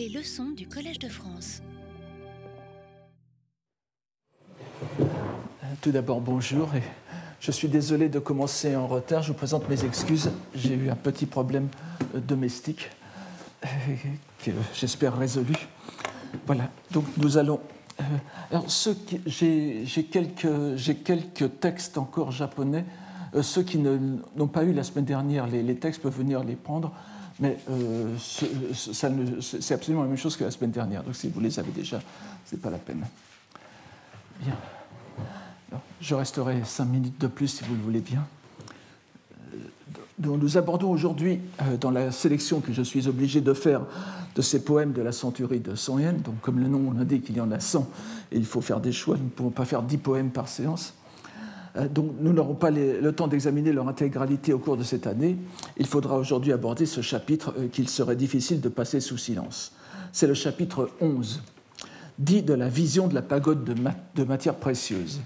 [0.00, 1.60] Les leçons du Collège de France.
[5.82, 6.70] Tout d'abord, bonjour.
[7.38, 9.22] Je suis désolé de commencer en retard.
[9.22, 10.30] Je vous présente mes excuses.
[10.54, 11.68] J'ai eu un petit problème
[12.14, 12.88] euh, domestique
[13.62, 13.68] euh,
[14.42, 15.68] que j'espère résolu.
[16.46, 16.70] Voilà.
[16.92, 17.60] Donc nous allons.
[18.00, 18.04] euh,
[18.52, 18.64] alors,
[19.26, 22.86] j'ai quelques, quelques textes encore japonais.
[23.42, 26.90] Ceux qui n'ont pas eu la semaine dernière les textes peuvent venir les prendre.
[27.40, 31.02] Mais euh, c'est absolument la même chose que la semaine dernière.
[31.02, 32.00] Donc si vous les avez déjà,
[32.44, 33.04] ce n'est pas la peine.
[34.42, 34.54] Bien.
[36.00, 38.26] Je resterai cinq minutes de plus si vous le voulez bien.
[39.54, 39.58] Euh,
[40.18, 43.82] donc, nous abordons aujourd'hui, euh, dans la sélection que je suis obligé de faire
[44.34, 47.36] de ces poèmes de la centurie de Son Yen, donc comme le nom l'indique, il
[47.36, 47.88] y en a 100
[48.32, 50.94] et il faut faire des choix, nous ne pouvons pas faire 10 poèmes par séance.
[51.76, 55.36] Euh, Donc nous n'aurons pas le temps d'examiner leur intégralité au cours de cette année.
[55.76, 59.72] Il faudra aujourd'hui aborder ce chapitre euh, qu'il serait difficile de passer sous silence.
[60.12, 61.42] C'est le chapitre 11,
[62.18, 65.20] dit de la vision de la pagode de, ma- de matière précieuse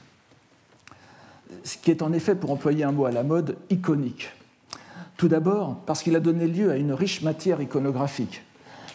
[1.63, 4.31] ce qui est en effet, pour employer un mot à la mode, iconique.
[5.17, 8.43] Tout d'abord parce qu'il a donné lieu à une riche matière iconographique,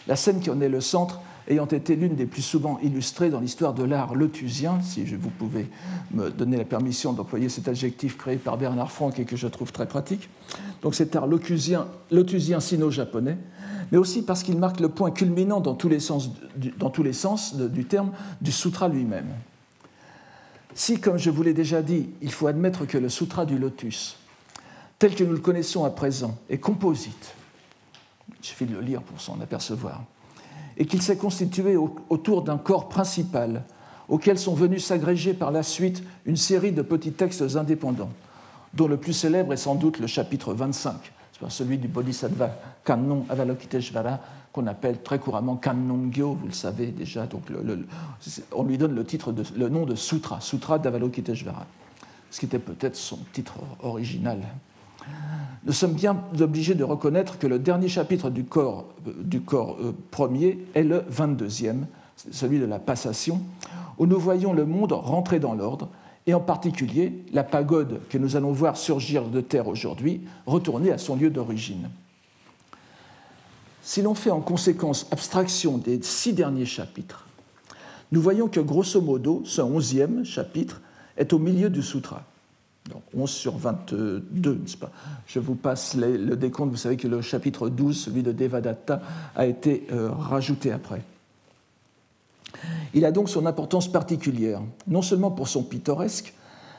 [0.07, 3.39] la scène qui en est le centre ayant été l'une des plus souvent illustrées dans
[3.39, 5.67] l'histoire de l'art lotusien, si je vous pouvez
[6.13, 9.71] me donner la permission d'employer cet adjectif créé par Bernard Franck et que je trouve
[9.71, 10.29] très pratique.
[10.81, 13.37] Donc cet art lotusien, sino-japonais,
[13.91, 18.51] mais aussi parce qu'il marque le point culminant dans tous les sens du terme du
[18.51, 19.29] sutra lui-même.
[20.75, 24.17] Si, comme je vous l'ai déjà dit, il faut admettre que le Sutra du Lotus,
[24.99, 27.33] tel que nous le connaissons à présent, est composite,
[28.29, 30.03] il suffit de le lire pour s'en apercevoir,
[30.79, 33.63] et qu'il s'est constitué au- autour d'un corps principal,
[34.07, 38.09] auquel sont venus s'agréger par la suite une série de petits textes indépendants,
[38.73, 40.93] dont le plus célèbre est sans doute le chapitre 25,
[41.33, 42.49] c'est-à-dire celui du Bodhisattva
[42.83, 44.19] Kannon Avalokiteshvara,
[44.51, 47.43] qu'on appelle très couramment Kannongyo, vous le savez déjà, donc
[48.55, 51.67] on lui donne le, titre le nom de Sutra, Sutra d'Avalokiteshvara,
[52.31, 54.39] ce qui était peut-être son titre original.
[55.65, 60.57] Nous sommes bien obligés de reconnaître que le dernier chapitre du corps, euh, euh, premier
[60.73, 61.83] est le 22e,
[62.31, 63.41] celui de la passation,
[63.97, 65.89] où nous voyons le monde rentrer dans l'ordre,
[66.27, 70.97] et en particulier la pagode que nous allons voir surgir de terre aujourd'hui, retourner à
[70.97, 71.89] son lieu d'origine.
[73.81, 77.25] Si l'on fait en conséquence abstraction des six derniers chapitres,
[78.11, 80.81] nous voyons que grosso modo, ce onzième chapitre
[81.17, 82.23] est au milieu du sutra.
[82.89, 84.91] Donc 11 sur 22, n'est-ce pas?
[85.27, 86.71] Je vous passe le décompte.
[86.71, 89.01] Vous savez que le chapitre 12, celui de Devadatta,
[89.35, 91.03] a été euh, rajouté après.
[92.93, 96.33] Il a donc son importance particulière, non seulement pour son pittoresque,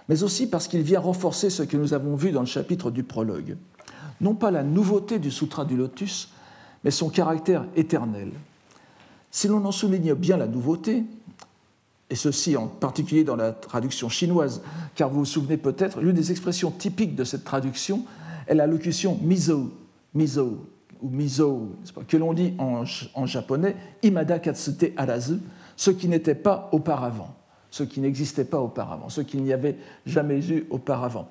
[0.09, 3.05] mais aussi parce qu'il vient renforcer ce que nous avons vu dans le chapitre du
[3.05, 3.57] prologue.
[4.21, 6.33] Non pas la nouveauté du Sutra du Lotus,
[6.83, 8.33] mais son caractère éternel.
[9.31, 11.05] Si l'on en souligne bien la nouveauté,
[12.11, 14.63] et ceci en particulier dans la traduction chinoise,
[14.97, 18.05] car vous vous souvenez peut-être, l'une des expressions typiques de cette traduction
[18.47, 19.71] est la locution miso,
[20.13, 20.67] miso
[21.01, 21.77] ou miso,
[22.09, 22.83] que l'on dit en,
[23.15, 25.39] en japonais imada katsute arazu,
[25.77, 27.35] ce qui n'était pas auparavant,
[27.71, 31.29] ce qui n'existait pas auparavant, ce qu'il n'y avait jamais eu auparavant.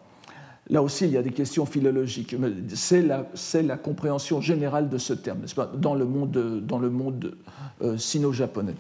[0.70, 2.36] Là aussi, il y a des questions philologiques,
[2.76, 3.26] c'est la,
[3.64, 7.36] la compréhension générale de ce terme, pas, dans le monde, monde
[7.82, 8.76] euh, sino-japonais.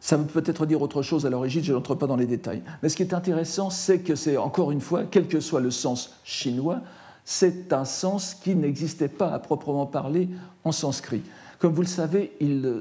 [0.00, 2.62] Ça veut peut-être dire autre chose à l'origine, je n'entre pas dans les détails.
[2.82, 5.70] Mais ce qui est intéressant, c'est que c'est, encore une fois, quel que soit le
[5.70, 6.80] sens chinois,
[7.24, 10.28] c'est un sens qui n'existait pas à proprement parler
[10.64, 11.22] en sanskrit.
[11.58, 12.32] Comme vous le savez,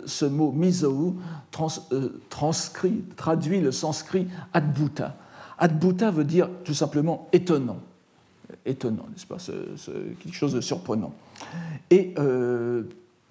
[0.05, 1.16] ce mot miso
[1.91, 5.16] euh, transcrit, traduit le sanskrit adbhuta.
[5.57, 7.79] Adbhuta veut dire tout simplement étonnant.
[8.66, 9.39] Étonnant, n'est-ce pas?
[9.39, 9.91] Ce- ce-
[10.22, 11.11] Quelque chose de surprenant.
[11.89, 12.84] Et euh,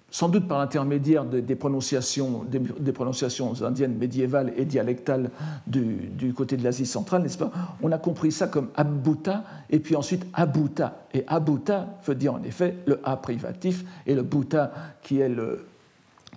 [0.09, 5.29] sans doute par l'intermédiaire des, prononciations, des, prononciations indiennes médiévales et dialectales
[5.67, 7.51] du, du côté de l'Asie centrale, n'est-ce pas?
[7.81, 11.07] On a compris ça comme Abbuta et puis ensuite Abuta.
[11.13, 15.65] Et Abuta veut dire en effet le A privatif et le Buta qui est le,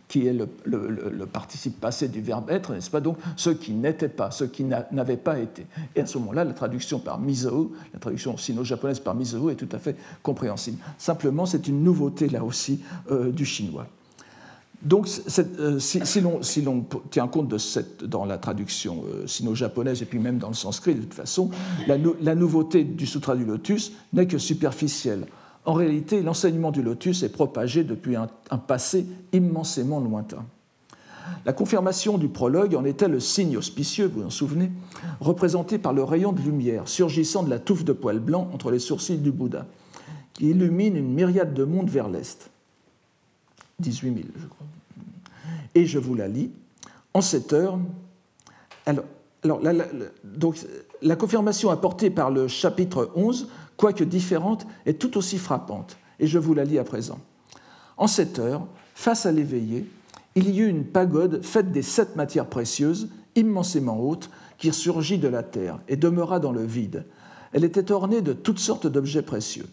[0.08, 4.30] qui est le, participe passé du verbe être, n'est-ce pas Donc ce qui n'était pas,
[4.32, 5.66] ce qui n'a- n'avait pas été.
[5.94, 9.68] Et à ce moment-là, la traduction par miso, la traduction sino-japonaise par miso est tout
[9.70, 10.78] à fait compréhensible.
[10.98, 12.80] Simplement, c'est une nouveauté là aussi
[13.10, 13.86] euh, du chinois.
[14.82, 15.09] Donc,
[15.59, 16.20] euh, si,
[16.62, 20.54] l'on tient compte de cette, dans la traduction euh, sino-japonaise et puis même dans le
[20.54, 21.50] sanskrit, de toute façon,
[21.86, 25.26] la, la nouveauté du Sutra du Lotus n'est que superficielle.
[25.65, 28.28] En réalité, l'enseignement du Lotus est propagé depuis un,
[28.66, 30.45] passé immensément lointain.
[31.45, 34.71] La confirmation du prologue en était le signe auspicieux, vous vous en souvenez,
[35.21, 38.78] représenté par le rayon de lumière surgissant de la touffe de poils blancs entre les
[38.78, 39.66] sourcils du Bouddha,
[40.33, 42.51] qui illumine une myriade de mondes vers l'est.
[43.80, 44.66] 18 000, je crois.
[45.74, 46.51] Et je vous la lis.
[47.15, 47.78] En cette heure,
[48.86, 49.04] alors,
[49.45, 49.72] la,
[51.03, 53.48] la confirmation apportée par le chapitre 11,
[53.80, 55.97] quoique différente, est tout aussi frappante.
[56.18, 57.18] Et je vous la lis à présent.
[57.97, 59.86] En cette heure, face à l'éveillé,
[60.34, 64.28] il y eut une pagode faite des sept matières précieuses, immensément haute,
[64.59, 67.06] qui surgit de la terre et demeura dans le vide.
[67.54, 69.66] Elle était ornée de toutes sortes d'objets précieux.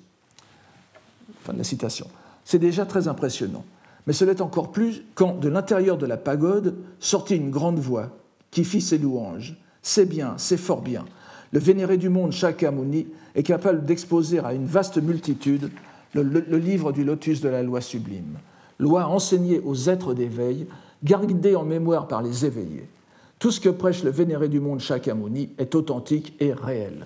[1.44, 2.08] Fin de la citation.
[2.46, 3.66] C'est déjà très impressionnant.
[4.06, 8.18] Mais ce l'est encore plus quand, de l'intérieur de la pagode, sortit une grande voix
[8.52, 9.58] qui fit ses louanges.
[9.82, 11.04] C'est bien, c'est fort bien.
[11.52, 13.08] Le vénéré du monde Shakyamuni
[13.38, 15.70] est capable d'exposer à une vaste multitude
[16.14, 18.40] le, livre du lotus de la loi sublime,
[18.80, 20.68] loi enseignée aux êtres d'éveil,
[21.04, 22.90] gardée en mémoire par les éveillés.
[23.38, 27.06] Tout ce que prêche le vénéré du monde Shakyamuni est authentique et réel.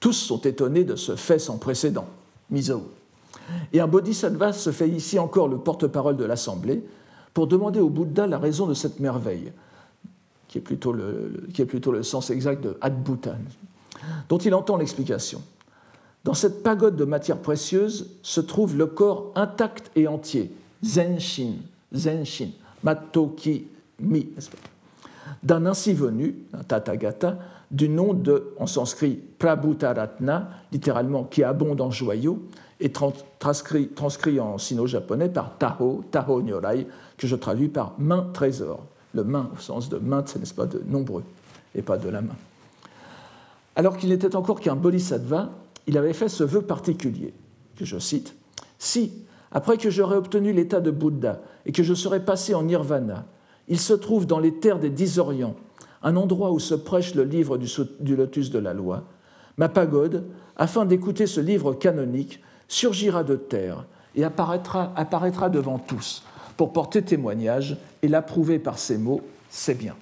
[0.00, 2.06] Tous sont étonnés de ce fait sans précédent,
[2.50, 2.90] Miso.
[3.74, 6.82] Et un bodhisattva se fait ici encore le porte-parole de l'Assemblée
[7.34, 9.52] pour demander au Bouddha la raison de cette merveille,
[10.46, 13.36] qui est plutôt le, qui est plutôt le sens exact de Adbhuta,
[14.28, 15.42] dont il entend l'explication.
[16.24, 20.52] Dans cette pagode de matière précieuse se trouve le corps intact et entier,
[20.84, 21.54] Zenshin,
[21.94, 22.50] Zenshin,
[22.82, 23.66] Matoki
[24.00, 24.28] Mi,
[25.42, 27.38] d'un ainsi venu, un Tathagata,
[27.70, 32.42] du nom de, en sanskrit, Prabhutaratna, littéralement qui abonde en joyaux,
[32.80, 36.86] et transcrit, en sino-japonais par Taho, Taho Nyorai,
[37.16, 38.84] que je traduis par main trésor.
[39.14, 41.24] Le main au sens de main, ce n'est pas de nombreux,
[41.74, 42.36] et pas de la main.
[43.78, 45.52] Alors qu'il n'était encore qu'un bodhisattva,
[45.86, 47.32] il avait fait ce vœu particulier,
[47.76, 48.34] que je cite
[48.76, 49.12] Si,
[49.52, 53.26] après que j'aurai obtenu l'état de Bouddha et que je serai passé en nirvana,
[53.68, 55.54] il se trouve dans les terres des dix Orients,
[56.02, 59.04] un endroit où se prêche le livre du, lotus de la loi,
[59.58, 60.26] ma pagode,
[60.56, 63.86] afin d'écouter ce livre canonique, surgira de terre
[64.16, 66.24] et apparaîtra, apparaîtra devant tous
[66.56, 69.94] pour porter témoignage et l'approuver par ses mots, c'est bien.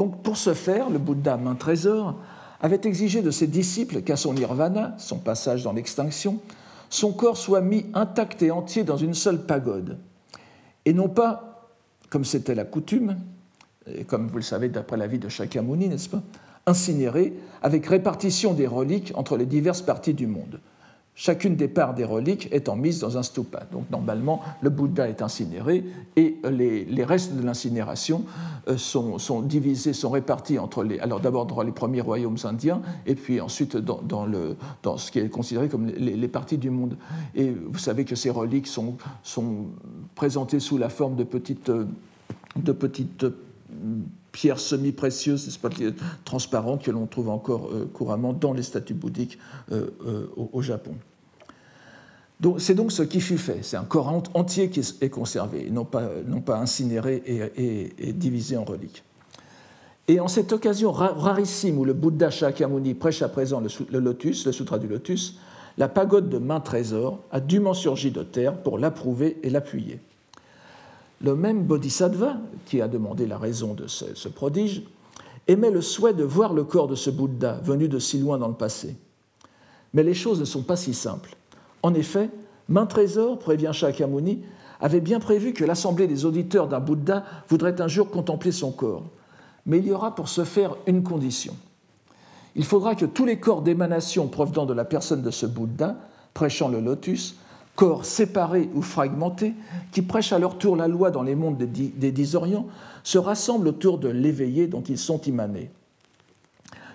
[0.00, 2.14] Donc pour ce faire, le Bouddha, main trésor,
[2.62, 6.40] avait exigé de ses disciples qu'à son nirvana, son passage dans l'extinction,
[6.88, 9.98] son corps soit mis intact et entier dans une seule pagode,
[10.86, 11.68] et non pas,
[12.08, 13.18] comme c'était la coutume,
[13.94, 16.22] et comme vous le savez d'après la vie de Shakyamuni, n'est-ce pas,
[16.64, 20.60] incinéré avec répartition des reliques entre les diverses parties du monde.
[21.22, 23.64] Chacune des parts des reliques étant mise dans un stupa.
[23.72, 25.84] Donc normalement, le Bouddha est incinéré
[26.16, 28.24] et les, restes de l'incinération
[28.68, 33.14] euh, sont, divisés, sont répartis entre les, alors d'abord dans les premiers royaumes indiens et
[33.14, 36.96] puis ensuite dans, le, dans ce qui est considéré comme les, parties du monde.
[37.34, 39.66] Et vous savez que ces reliques sont, sont
[40.14, 41.70] présentées sous la forme de petites,
[42.56, 43.26] de petites
[44.32, 45.58] pierres semi-précieuses,
[46.24, 49.38] transparentes, que l'on trouve encore euh, couramment dans les statues bouddhiques
[49.70, 50.94] euh, euh, au, Japon.
[52.58, 53.58] C'est donc ce qui fut fait.
[53.62, 57.22] C'est un corps entier qui est conservé, non pas, incinéré
[57.56, 59.04] et, divisé en reliques.
[60.08, 64.52] Et en cette occasion rarissime où le Bouddha Shakyamuni prêche à présent le, lotus, le
[64.52, 65.38] sutra du lotus,
[65.78, 70.00] la pagode de main trésor a dûment surgi de terre pour l'approuver et l'appuyer.
[71.22, 74.82] Le même bodhisattva, qui a demandé la raison de ce, prodige,
[75.46, 78.48] aimait le souhait de voir le corps de ce Bouddha venu de si loin dans
[78.48, 78.96] le passé.
[79.92, 81.36] Mais les choses ne sont pas si simples.
[81.82, 82.30] En effet,
[82.68, 84.42] Main Trésor, prévient Shakyamuni,
[84.80, 89.04] avait bien prévu que l'assemblée des auditeurs d'un Bouddha voudrait un jour contempler son corps.
[89.66, 91.54] Mais il y aura pour ce faire une condition.
[92.56, 95.96] Il faudra que tous les corps d'émanation provenant de la personne de ce Bouddha,
[96.34, 97.36] prêchant le lotus,
[97.76, 99.54] corps séparés ou fragmentés,
[99.92, 102.66] qui prêchent à leur tour la loi dans les mondes des dix Orients,
[103.02, 105.70] se rassemblent autour de l'éveillé dont ils sont immanés.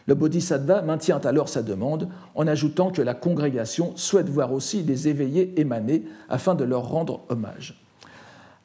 [0.08, 5.08] Le Bodhisattva maintient alors sa demande en ajoutant que la congrégation souhaite voir aussi des
[5.08, 7.82] éveillés émanés afin de leur rendre hommage.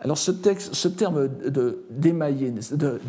[0.03, 3.01] Alors ce, texte, ce terme de, d'émailler, de,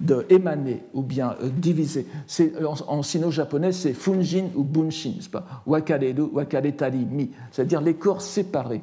[0.00, 2.06] de, émaner ou bien euh, diviser,
[2.86, 5.62] en, sino-japonais c'est funjin ou bunshin, c'est pas
[7.10, 8.80] mi, c'est-à-dire les corps séparés.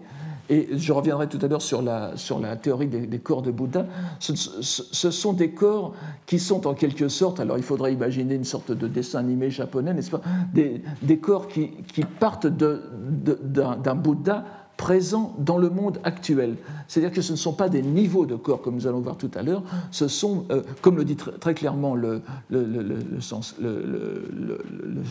[0.50, 3.88] Et je reviendrai tout à l'heure sur la, sur la théorie des, corps de Bouddha.
[4.20, 5.94] Ce, sont des corps
[6.26, 9.94] qui sont en quelque sorte, alors il faudrait imaginer une sorte de dessin animé japonais,
[9.94, 10.22] n'est-ce pas?
[10.54, 14.46] Des, des, corps qui, qui partent d'un, Bouddha
[14.78, 16.58] présents dans le monde actuel.
[16.88, 19.32] C'est-à-dire que ce ne sont pas des niveaux de corps comme nous allons voir tout
[19.36, 22.22] à l'heure, ce sont, euh, comme le dit très, clairement le,
[23.20, 24.28] sens, le,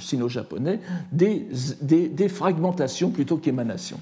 [0.00, 0.80] sino-japonais,
[1.12, 1.48] des,
[1.80, 4.00] des, fragmentations plutôt qu'émanations.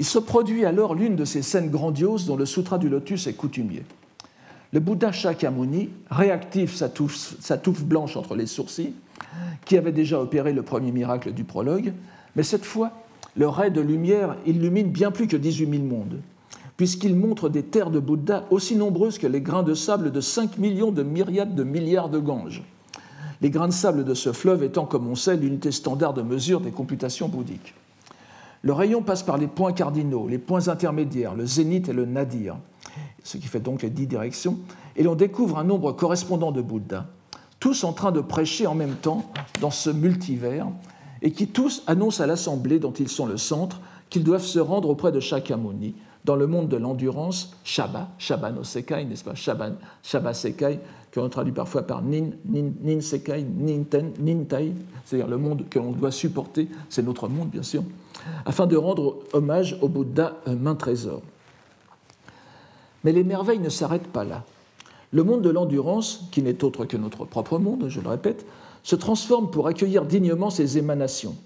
[0.00, 3.32] Il se produit alors l'une de ces scènes grandioses dont le Sutra du Lotus est
[3.32, 3.82] coutumier.
[4.72, 8.92] Le Bouddha Shakyamuni réactive sa touffe, blanche entre les sourcils,
[9.64, 11.92] qui avait déjà opéré le premier miracle du prologue,
[12.36, 12.92] mais cette fois,
[13.34, 16.20] le ray de lumière illumine bien plus que 18 000 mondes,
[16.76, 20.58] puisqu'il montre des terres de Bouddha aussi nombreuses que les grains de sable de 5
[20.58, 22.62] millions de myriades de milliards de Ganges.
[23.40, 26.60] Les grains de sable de ce fleuve étant, comme on sait, l'unité standard de mesure
[26.60, 27.74] des computations bouddhiques.
[28.68, 32.58] Le rayon passe par les points cardinaux, les points intermédiaires, le zénith et le nadir,
[33.24, 34.58] ce qui fait donc les dix directions,
[34.94, 37.06] et l'on découvre un nombre correspondant de Bouddhas,
[37.60, 39.24] tous en train de prêcher en même temps
[39.62, 40.66] dans ce multivers,
[41.22, 44.90] et qui tous annoncent à l'assemblée dont ils sont le centre qu'ils doivent se rendre
[44.90, 45.94] auprès de Shakyamuni
[46.26, 50.78] dans le monde de l'endurance, Shaba, Shaba no Sekai, n'est-ce pas, Shaba Sekai,
[51.14, 54.74] qu'on traduit parfois par Nin, Nin, nin Sekai, Nintai,
[55.06, 57.82] c'est-à-dire le monde que l'on doit supporter, c'est notre monde bien sûr,
[58.44, 61.22] afin de rendre hommage au Bouddha main trésor.
[63.04, 64.44] Mais les merveilles ne s'arrêtent pas là.
[65.12, 68.44] Le monde de l'endurance, qui n'est autre que notre propre monde, je le répète,
[68.82, 71.36] se transforme pour accueillir dignement ces émanations.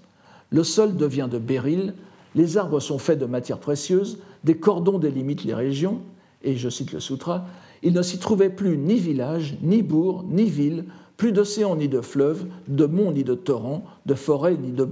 [0.49, 1.93] Le sol devient de béryl,
[2.35, 6.01] les arbres sont faits de matières précieuses, des cordons délimitent les régions,
[6.43, 7.45] et je cite le sutra,
[7.83, 10.85] il ne s'y trouvait plus ni village, ni bourg, ni ville,
[11.17, 14.83] plus d'océan ni de fleuve, de monts ni de torrents, de forêts ni de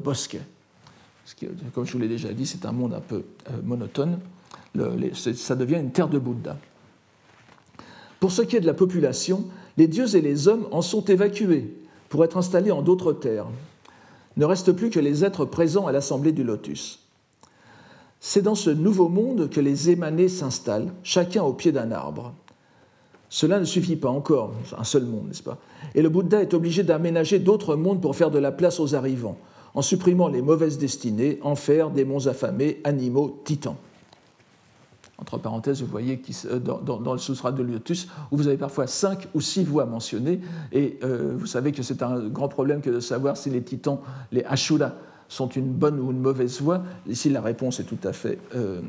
[1.74, 4.20] comme je vous l'ai déjà dit, c'est un monde un peu euh, monotone.
[5.14, 6.58] ça devient une terre de Bouddha.
[8.20, 9.46] Pour ce qui est de la population,
[9.78, 11.76] les dieux et les hommes en sont évacués
[12.10, 13.48] pour être installés en d'autres terres.
[14.38, 17.00] Ne reste plus que les êtres présents à l'assemblée du lotus.
[18.20, 22.34] C'est dans ce nouveau monde que les émanés s'installent, chacun au pied d'un arbre.
[23.30, 25.58] Cela ne suffit pas encore, un seul monde, n'est-ce pas?
[25.96, 29.38] Et le Bouddha est obligé d'aménager d'autres mondes pour faire de la place aux arrivants,
[29.74, 33.78] en supprimant les mauvaises destinées, enfers, démons affamés, animaux, titans.
[35.22, 39.28] Entre parenthèses, vous voyez euh, dans, le Sutra de Lotus, où vous avez parfois cinq
[39.36, 43.00] ou six voix mentionnées, et euh, vous savez que c'est un grand problème que de
[43.00, 44.00] savoir si les titans,
[44.32, 44.94] les Ashura,
[45.30, 48.82] sont une bonne ou une mauvaise voie Ici, la réponse est tout à fait euh,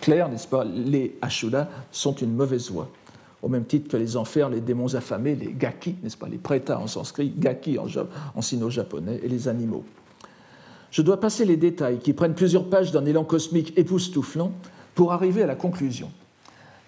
[0.00, 2.88] claire, n'est-ce pas Les Ashura sont une mauvaise voie.
[3.42, 6.78] Au même titre que les enfers, les démons affamés, les gaki, n'est-ce pas Les prétas
[6.78, 7.86] en sanskrit, gaki en,
[8.34, 9.84] en sino-japonais, et les animaux.
[10.90, 14.52] Je dois passer les détails qui prennent plusieurs pages d'un élan cosmique époustouflant
[14.94, 16.10] pour arriver à la conclusion.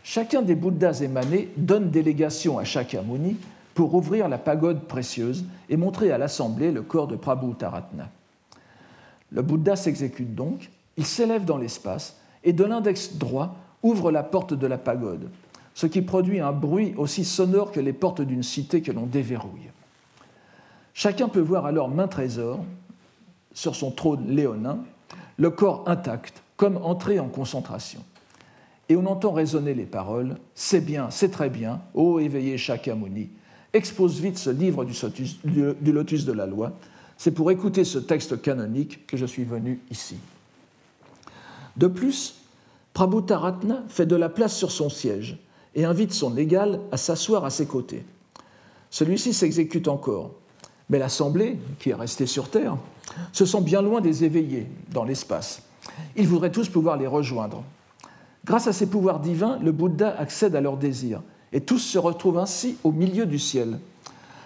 [0.03, 3.37] Chacun des Bouddhas émanés donne délégation à Shakyamuni
[3.75, 8.11] pour ouvrir la pagode précieuse et montrer à l'assemblée le corps de Prabhu Taratna.
[9.31, 14.53] Le Bouddha s'exécute donc, il s'élève dans l'espace et de l'index droit ouvre la porte
[14.53, 15.31] de la pagode,
[15.75, 19.71] ce qui produit un bruit aussi sonore que les portes d'une cité que l'on déverrouille.
[20.93, 22.65] Chacun peut voir alors main trésor
[23.55, 24.79] sur son trône léonin,
[25.37, 28.05] le corps intact, comme entré en concentration.
[28.89, 33.31] Et on entend résonner les paroles C'est bien, c'est très bien, ô éveillé Shakyamuni,
[33.73, 36.73] expose vite ce livre du lotus de la loi,
[37.17, 40.17] c'est pour écouter ce texte canonique que je suis venu ici.
[41.77, 42.35] De plus,
[42.95, 45.39] Prabhutaratna fait de la place sur son siège
[45.75, 48.05] et invite son égal à s'asseoir à ses côtés.
[48.91, 50.33] Celui-ci s'exécute encore,
[50.91, 52.77] mais l'Assemblée, qui est restée sur Terre,
[53.33, 55.63] se sent bien loin des éveillés dans l'espace.
[56.17, 57.63] Ils voudraient tous pouvoir les rejoindre.
[58.45, 62.39] Grâce à ses pouvoirs divins, le Bouddha accède à leurs désirs, et tous se retrouvent
[62.39, 63.79] ainsi au milieu du ciel,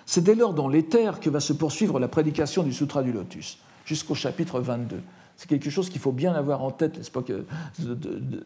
[0.07, 3.59] c'est dès lors dans l'éther que va se poursuivre la prédication du Sutra du Lotus,
[3.85, 5.01] jusqu'au chapitre 22.
[5.37, 6.99] C'est quelque chose qu'il faut bien avoir en tête,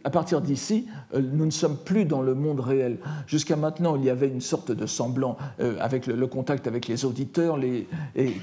[0.04, 2.98] À partir d'ici, euh, nous ne sommes plus dans le monde réel.
[3.26, 7.04] Jusqu'à maintenant, il y avait une sorte de semblant euh, avec le, contact avec les
[7.04, 7.86] auditeurs, les,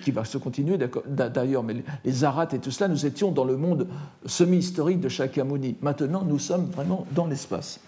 [0.04, 0.78] qui va se continuer
[1.08, 3.88] d'ailleurs, mais les arates et tout cela, nous étions dans le monde
[4.26, 5.76] semi-historique de Shakyamuni.
[5.82, 7.80] Maintenant, nous sommes vraiment dans l'espace.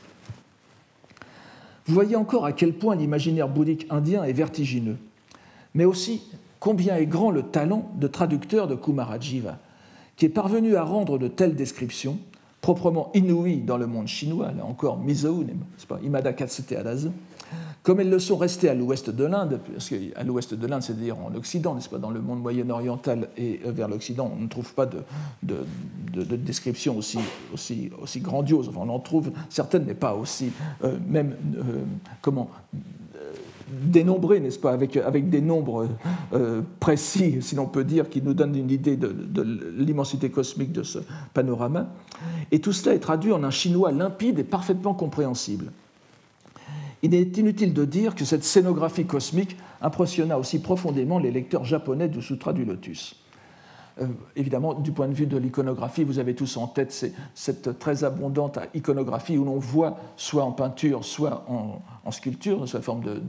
[1.86, 4.98] Vous voyez encore à quel point l'imaginaire bouddhique indien est vertigineux
[5.74, 6.22] mais aussi
[6.60, 9.58] combien est grand le talent de traducteur de Kumarajiva,
[10.20, 12.20] qui est parvenu à rendre de telles descriptions,
[12.60, 15.46] proprement inouïes dans le monde chinois, là encore, Mizou,
[15.88, 17.08] pas, Imada Katsute Adazu,
[17.84, 21.18] comme elles le sont restées à l'ouest de l'Inde, parce qu'à l'ouest de l'Inde, c'est-à-dire
[21.18, 24.86] en Occident, n'est-ce pas, dans le monde moyen-oriental et vers l'Occident, on ne trouve pas
[24.86, 25.04] de,
[25.42, 27.20] de, descriptions aussi,
[27.54, 28.68] aussi, aussi grandioses.
[28.68, 30.52] Enfin, on en trouve certaines, mais pas aussi,
[30.84, 31.84] euh, même, euh,
[32.22, 32.50] comment,
[33.72, 35.88] dénombré, n'est-ce pas, avec, avec, des nombres
[36.34, 39.42] euh, précis, si l'on peut dire, qui nous donnent une idée de,
[39.78, 41.00] l'immensité cosmique de ce
[41.34, 41.90] panorama.
[42.52, 45.72] Et tout cela est traduit en un chinois limpide et parfaitement compréhensible.
[47.02, 52.10] Il est inutile de dire que cette scénographie cosmique impressionna aussi profondément les lecteurs japonais
[52.10, 53.16] du Sutra du Lotus.
[54.02, 58.04] Euh, évidemment, du point de vue de l'iconographie, vous avez tous en tête cette très
[58.04, 63.22] abondante iconographie où l'on voit, soit en peinture, soit en, sculpture, sous la forme de,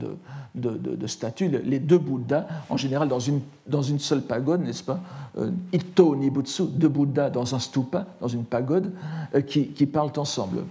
[0.55, 4.99] de, les deux Bouddhas, en général dans une, seule pagode, n'est-ce pas?
[5.37, 8.91] Euh, Ito Nibutsu, deux Bouddhas dans un stupa, dans une pagode,
[9.35, 10.63] euh, qui, qui parlent ensemble,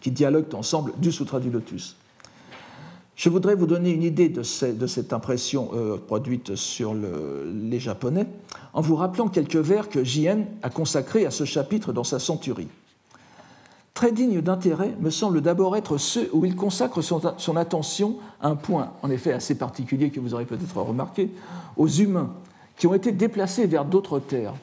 [0.00, 1.96] qui dialoguent ensemble du Sutra du Lotus.
[3.20, 8.26] Je voudrais vous donner une idée de, cette impression euh, produite sur les Japonais
[8.72, 12.68] en vous rappelant quelques vers que Jien a consacrés à ce chapitre dans sa centurie.
[13.92, 18.56] Très digne d'intérêt me semble d'abord être ceux où il consacre son, attention à un
[18.56, 21.28] point, en effet assez particulier que vous aurez peut-être remarqué,
[21.76, 22.32] aux humains
[22.78, 24.54] qui ont été déplacés vers d'autres terres,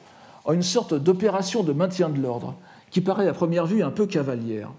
[0.44, 2.56] en une sorte d'opération de maintien de l'ordre
[2.90, 4.72] qui paraît à première vue un peu cavalière.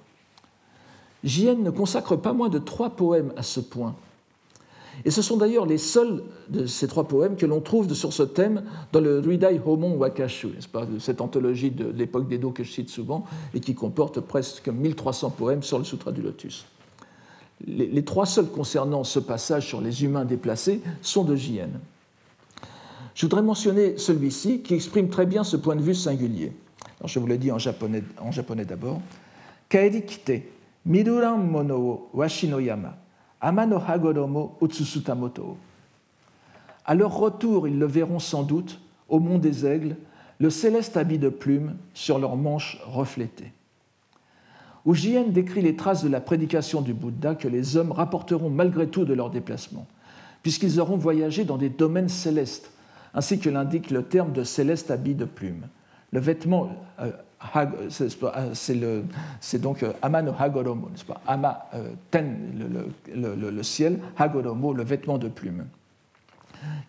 [1.24, 3.96] Jien ne consacre pas moins de trois poèmes à ce point.
[5.06, 8.24] Et ce sont d'ailleurs les seuls de ces trois poèmes que l'on trouve sur ce
[8.24, 12.90] thème dans le Ruidai Homon Wakashu, pas, cette anthologie de l'époque d'Edo que je cite
[12.90, 16.66] souvent et qui comporte presque 1300 poèmes sur le Sutra du Lotus.
[17.66, 21.70] Les, trois seuls concernant ce passage sur les humains déplacés sont de Jien.
[23.14, 26.54] Je voudrais mentionner celui-ci qui exprime très bien ce point de vue singulier.
[27.04, 29.02] je vous en japonais, en japonais d'abord.
[29.68, 30.44] Kaeri kite,
[30.90, 32.98] Miruran mono o washi no yama,
[33.40, 35.56] ama no hagoromo utsusutamoto.
[36.84, 39.96] À leur retour, ils le verront sans doute, au mont des aigles,
[40.40, 43.54] le céleste habit de plumes sur leurs manches reflétées.
[44.84, 49.06] Ujien décrit les traces de la prédication du Bouddha que les hommes rapporteront malgré tout
[49.06, 49.86] de leur déplacement,
[50.42, 52.72] puisqu'ils auront voyagé dans des domaines célestes,
[53.14, 55.68] ainsi que l'indique le terme de céleste habit de plumes.
[56.12, 56.70] Le vêtement
[57.00, 57.12] euh,
[58.54, 61.22] c'est donc euh, Ama no Hagoromo, n'est-ce pas?
[61.26, 61.94] Ama, euh,
[63.16, 65.66] le, ciel, Hagoromo, le vêtement de plume,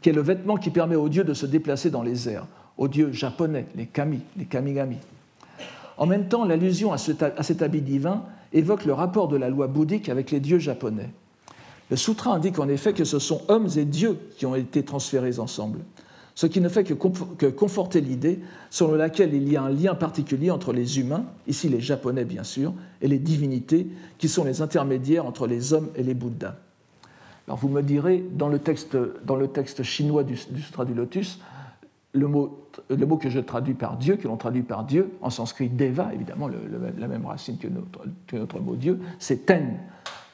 [0.02, 2.46] qui est le vêtement qui permet aux dieux de se déplacer dans les airs,
[2.78, 4.98] aux dieux japonais, les kami, les kamigami.
[5.96, 10.08] En même temps, l'allusion à cet habit divin évoque le rapport de la loi bouddhique
[10.08, 11.10] avec les dieux japonais.
[11.90, 15.38] Le sutra indique en effet que ce sont hommes et dieux qui ont été transférés
[15.38, 15.80] ensemble
[16.34, 16.94] ce qui ne fait que,
[17.46, 21.80] conforter l'idée selon laquelle il y a un lien particulier entre les humains, ici les
[21.80, 22.72] Japonais bien sûr,
[23.02, 26.56] et les divinités, qui sont les intermédiaires entre les hommes et les Bouddhas.
[27.46, 31.40] Alors vous me direz, dans le texte, chinois du, du Lotus,
[32.12, 35.30] le mot, le mot, que je traduis par Dieu, que l'on traduit par Dieu, en
[35.30, 39.78] sanskrit Deva, évidemment, la même racine que notre, que notre mot Dieu, c'est Ten.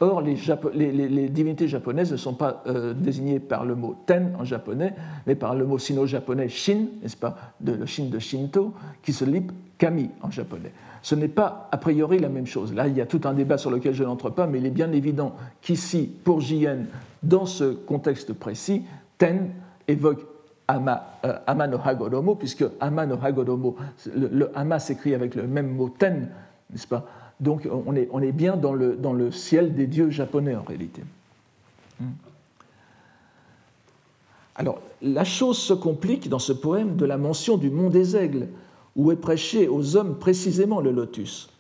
[0.01, 4.95] Or, les, divinités japonaises ne sont pas euh, désignées par le mot ten en japonais,
[5.27, 9.25] mais par le mot sino-japonais shin, n'est-ce pas, de, le shin de Shinto, qui se
[9.25, 9.47] lit
[9.79, 10.73] kami en japonais.
[11.01, 12.75] Ce n'est pas a priori la même chose.
[12.75, 14.71] Là, il y a tout un débat sur lequel je n'entre pas, mais il est
[14.71, 16.81] bien évident qu'ici, pour Jien,
[17.23, 18.83] dans ce contexte précis,
[19.17, 19.51] ten
[19.89, 20.21] évoque
[20.69, 23.77] ama, euh, no hagoromo, puisque ama no hagoromo,
[24.15, 26.29] le, le ama s'écrit avec le même mot ten,
[26.71, 27.07] n'est-ce pas
[27.41, 30.63] donc on est, on est bien dans le, dans le, ciel des dieux japonais en
[30.63, 31.03] réalité.
[32.01, 32.13] Hmm.
[34.55, 38.49] Alors, la chose se complique dans ce poème de la mention du mont des aigles,
[38.97, 41.51] où est prêché aux hommes précisément le lotus.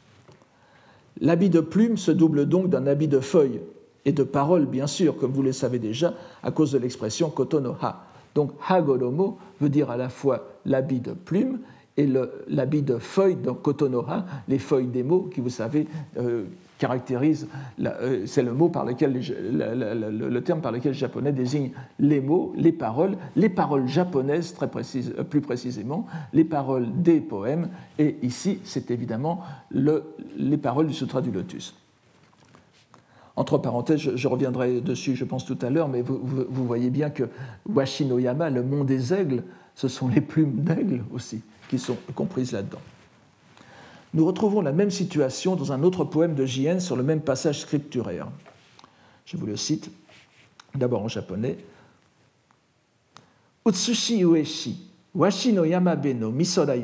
[1.20, 3.60] L'habit de plume se double donc d'un habit de feuilles
[4.06, 8.04] et de paroles, bien sûr, comme vous le savez déjà, à cause de l'expression kotonoha.
[8.34, 11.58] Donc, hagoromo veut dire à la fois l'habit de plume
[11.96, 12.08] et
[12.48, 15.86] l'habit de feuilles dans Kotonora, les feuilles des mots qui, vous savez,
[16.18, 16.44] euh,
[16.78, 17.48] caractérisent,
[17.80, 22.52] euh, c'est le mot par lequel, le, terme par lequel le japonais désigne les mots,
[22.56, 28.16] les paroles, les paroles japonaises très précises, euh, plus précisément, les paroles des poèmes, et
[28.22, 31.74] ici c'est évidemment les paroles du Sutra du Lotus.
[33.36, 37.10] Entre parenthèses, je, reviendrai dessus, je pense, tout à l'heure, mais vous, vous, voyez bien
[37.10, 37.24] que
[37.68, 39.42] Washinoyama, le mont des aigles,
[39.74, 42.80] ce sont les plumes d'aigle aussi qui sont comprises là-dedans.
[44.14, 47.60] Nous retrouvons la même situation dans un autre poème de Jien sur le même passage
[47.60, 48.28] scripturaire.
[49.24, 49.90] Je vous le cite,
[50.74, 51.58] d'abord en japonais.
[53.66, 54.78] Utsushi ueshi,
[55.14, 56.74] washi no yamabe no misora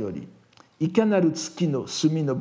[1.87, 2.37] sumi no.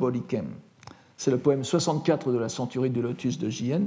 [1.16, 3.82] C'est le poème 64 de la centurie du lotus de Jien,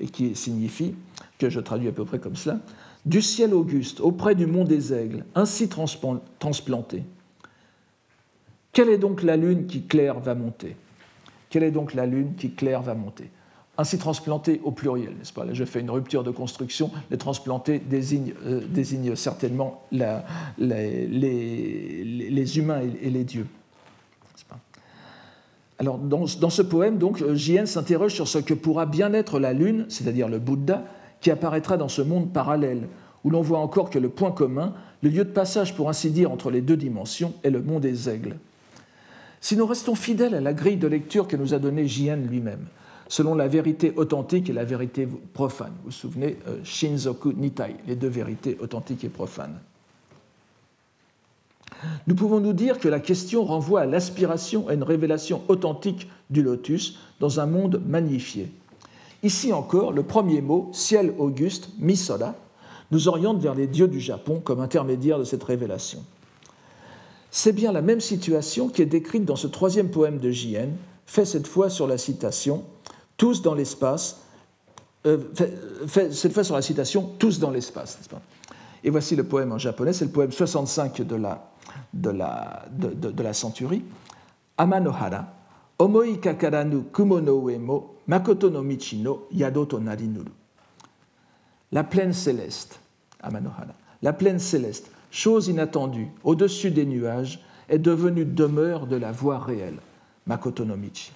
[0.00, 0.94] et qui signifie,
[1.38, 2.58] que je traduis à peu près comme cela,
[3.04, 7.02] du ciel auguste, auprès du mont des aigles, ainsi transplanté,
[8.72, 10.76] quelle est donc la lune qui claire va monter?
[11.48, 13.30] Quelle est donc la lune qui claire va monter?
[13.76, 15.44] Ainsi transplanté au pluriel, n'est-ce pas?
[15.44, 16.90] Là, je fais une rupture de construction.
[17.10, 19.82] Les transplantés désignent, euh, certainement
[20.58, 21.08] les,
[22.58, 23.46] humains et, les dieux.
[25.78, 29.86] Alors, dans, ce poème, donc, Jien s'interroge sur ce que pourra bien être la lune,
[29.88, 30.84] c'est-à-dire le Bouddha,
[31.22, 32.86] qui apparaîtra dans ce monde parallèle,
[33.24, 36.30] où l'on voit encore que le point commun, le lieu de passage pour ainsi dire
[36.30, 38.36] entre les deux dimensions, est le mont des aigles.
[39.40, 42.66] Si nous restons fidèles à la grille de lecture que nous a donnée Jien lui-même,
[43.08, 47.96] selon la vérité authentique et la vérité profane, vous vous souvenez, euh, Shinzoku Nitai, les
[47.96, 49.58] deux vérités authentiques et profanes,
[52.06, 56.42] nous pouvons nous dire que la question renvoie à l'aspiration à une révélation authentique du
[56.42, 58.52] lotus dans un monde magnifié.
[59.22, 62.34] Ici encore, le premier mot, ciel auguste, Misoda,
[62.90, 66.04] nous oriente vers les dieux du Japon comme intermédiaire de cette révélation.
[67.30, 71.24] C'est bien la même situation qui est décrite dans ce troisième poème de J.N., fait
[71.24, 72.64] cette fois sur la citation
[73.16, 74.20] Tous dans l'espace,
[75.06, 75.18] euh,
[75.86, 77.98] cette fois sur la citation Tous dans l'espace,
[78.84, 81.50] Et voici le poème en japonais, c'est le poème 65 de la,
[81.92, 83.84] de la, de, de, la centurie.
[84.56, 85.26] Amanohara,
[85.78, 90.30] omoi kakaranu kumo no uemo, makoto no michi no yado to narinuru.
[91.72, 92.80] La plaine céleste,
[93.22, 99.38] Amanohara, la plaine céleste, chose inattendue, au-dessus des nuages, est devenue demeure de la voie
[99.38, 99.78] réelle,
[100.26, 101.12] Makoto no Michi.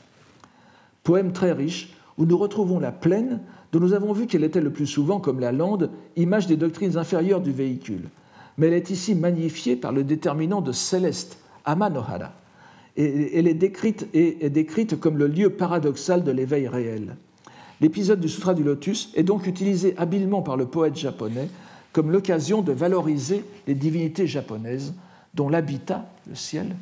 [1.02, 3.40] Poème très riche où nous retrouvons la plaine
[3.72, 6.96] dont nous avons vu qu'elle était le plus souvent, comme la lande, image des doctrines
[6.96, 8.08] inférieures du véhicule.
[8.56, 12.32] Mais elle est ici magnifiée par le déterminant de céleste, Amanohara.
[12.96, 17.16] Et elle est décrite, est décrite comme le lieu paradoxal de l'éveil réel.
[17.80, 21.48] L'épisode du Sutra du Lotus est donc utilisé habilement par le poète japonais
[21.94, 24.92] comme l'occasion de valoriser les divinités japonaises
[25.32, 26.76] dont l'habitat, le ciel,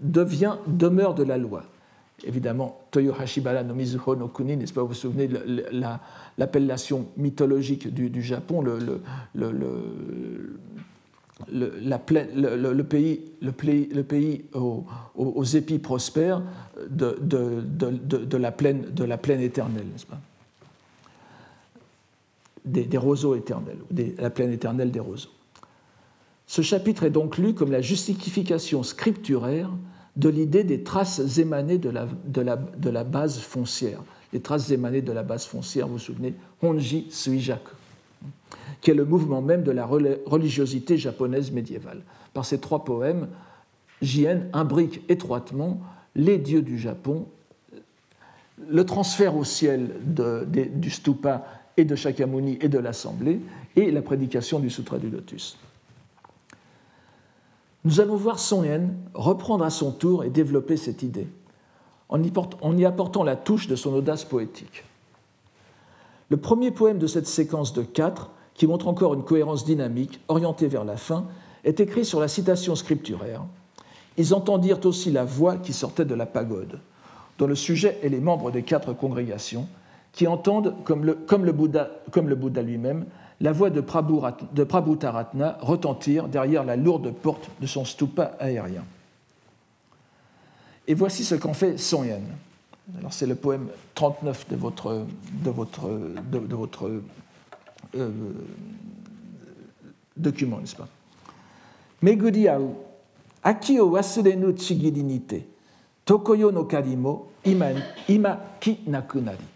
[0.00, 1.62] devient demeure de la loi.
[2.24, 5.28] Évidemment, Toyo Hashibara no Mizuho no Kuni, n'est-ce pas, vous vous souvenez
[6.38, 9.00] l'appellation mythologique du, Japon, le,
[12.82, 16.42] pays, aux, épis prospères
[18.36, 20.20] la plaine, de la plaine éternelle, n'est-ce pas?
[22.64, 23.78] Des, roseaux éternels,
[24.18, 25.30] la plaine éternelle des roseaux.
[26.46, 29.70] Ce chapitre est donc lu comme la justification scripturaire
[30.16, 34.00] de l'idée des traces émanées de la, de, la, de la, base foncière.
[34.32, 37.72] Les traces émanées de la base foncière, vous vous souvenez, Honji Suijaku,
[38.80, 42.02] qui est le mouvement même de la religiosité japonaise médiévale.
[42.32, 43.28] Par ces trois poèmes,
[44.02, 45.80] Jien imbrique étroitement
[46.14, 47.26] les dieux du Japon,
[48.68, 51.44] le transfert au ciel du stupa
[51.76, 53.40] et de Shakyamuni et de l'Assemblée,
[53.76, 55.58] et la prédication du Sutra du Lotus.
[57.84, 61.26] Nous allons voir Son Yen reprendre à son tour et développer cette idée,
[62.08, 64.84] en y, apportant la touche de son audace poétique.
[66.30, 70.68] Le premier poème de cette séquence de quatre, qui montre encore une cohérence dynamique, orientée
[70.68, 71.26] vers la fin,
[71.64, 73.42] est écrit sur la citation scripturaire.
[74.16, 76.78] Ils entendirent aussi la voix qui sortait de la pagode,
[77.38, 79.66] dont le sujet est les membres des quatre congrégations,
[80.14, 83.04] qui entendent, comme le, Bouddha, lui-même,
[83.40, 83.80] la voix de,
[84.52, 88.84] de Prabhutaratna retentir derrière la lourde porte de son stupa aérien.
[90.86, 92.22] Et voici ce qu'en fait Son Yen.
[92.98, 95.04] Alors c'est le poème 39 de votre,
[97.96, 98.10] euh,
[100.16, 100.88] document, n'est-ce pas?
[102.02, 102.84] Meguri au
[103.42, 105.46] aki o wasurenu chigiri nite,
[106.04, 109.53] tokoyo no karimo ima ki nakunari.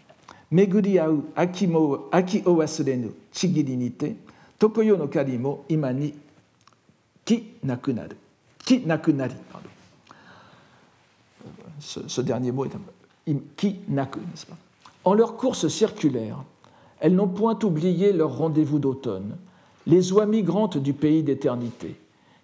[0.51, 4.15] Meguri au aki, mo, aki o wasurenu chigiri nite,
[4.57, 6.13] tokoyo no kari mo ima ni
[7.23, 8.15] ki nakunaru.
[8.65, 9.69] Ki nakunari, pardon.
[11.79, 14.57] Ce, ce, dernier mot est un ki naku, n'est-ce pas?
[15.05, 16.43] En leur course circulaire,
[16.99, 19.37] elles n'ont point oublié leur rendez-vous d'automne,
[19.87, 21.95] les oies migrantes du pays d'éternité,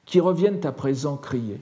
[0.06, 1.60] qui reviennent à présent crier.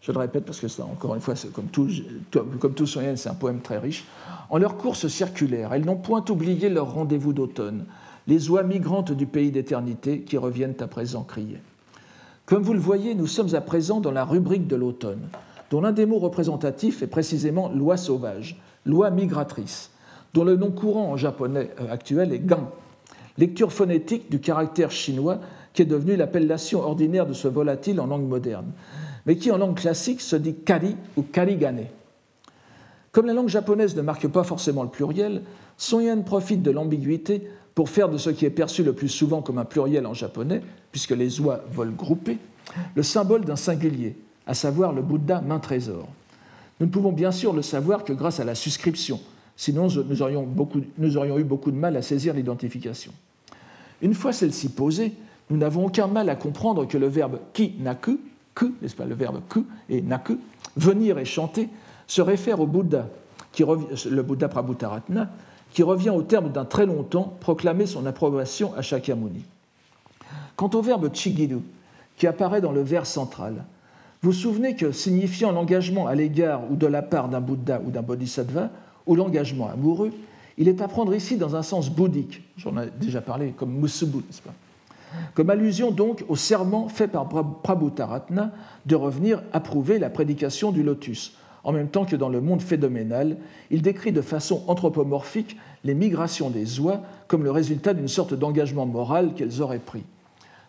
[0.00, 1.88] Je le répète parce que encore une fois, comme tout,
[2.30, 4.06] comme c'est un poème très riche.
[4.48, 7.84] En leur course circulaire, elles n'ont point oublié leur rendez-vous d'automne,
[8.26, 11.58] les oies migrantes du pays d'éternité qui reviennent à présent crier.
[12.46, 15.28] Comme vous le voyez, nous sommes à présent dans la rubrique de l'automne,
[15.70, 19.90] dont l'un des mots représentatifs est précisément loi sauvage, loi migratrice,
[20.34, 22.70] dont le nom courant en japonais euh, actuel est gan,
[23.38, 25.38] lecture phonétique du caractère chinois
[25.72, 28.72] qui est devenu l'appellation ordinaire de ce volatile en langue moderne,
[29.26, 31.86] mais qui en langue classique se dit kari ou karigane.
[33.12, 35.42] Comme la langue japonaise ne marque pas forcément le pluriel,
[35.76, 39.42] Son Yen profite de l'ambiguïté pour faire de ce qui est perçu le plus souvent
[39.42, 42.38] comme un pluriel en japonais, puisque les oies volent groupées,
[42.94, 46.08] le symbole d'un singulier, à savoir le Bouddha main trésor.
[46.78, 49.20] Nous ne pouvons bien sûr le savoir que grâce à la suscription,
[49.56, 50.48] sinon nous aurions,
[50.98, 53.12] nous aurions eu beaucoup de mal à saisir l'identification.
[54.02, 55.12] Une fois celle-ci posée,
[55.50, 58.18] nous n'avons aucun mal à comprendre que le verbe ki naku,
[58.80, 60.38] n'est-ce pas, le verbe ku et naku,
[60.76, 61.68] venir et chanter,
[62.06, 63.08] se réfère au Bouddha,
[63.52, 65.30] qui, le Bouddha Prabhutaratna,
[65.72, 69.44] qui revient au terme d'un très long temps proclamer son approbation à Shakyamuni.
[70.56, 71.60] Quant au verbe chigiru,
[72.16, 73.64] qui apparaît dans le vers central,
[74.22, 77.90] vous vous souvenez que signifiant l'engagement à l'égard ou de la part d'un Bouddha ou
[77.90, 78.70] d'un Bodhisattva,
[79.06, 80.12] ou l'engagement amoureux,
[80.58, 84.18] il est à prendre ici dans un sens bouddhique, j'en ai déjà parlé, comme musubu,
[84.18, 84.52] n'est-ce pas?
[85.34, 88.52] Comme allusion donc au serment fait par Prabhutaratna
[88.86, 93.36] de revenir approuver la prédication du lotus, en même temps que dans le monde phénoménal,
[93.70, 98.86] il décrit de façon anthropomorphique les migrations des oies comme le résultat d'une sorte d'engagement
[98.86, 100.04] moral qu'elles auraient pris.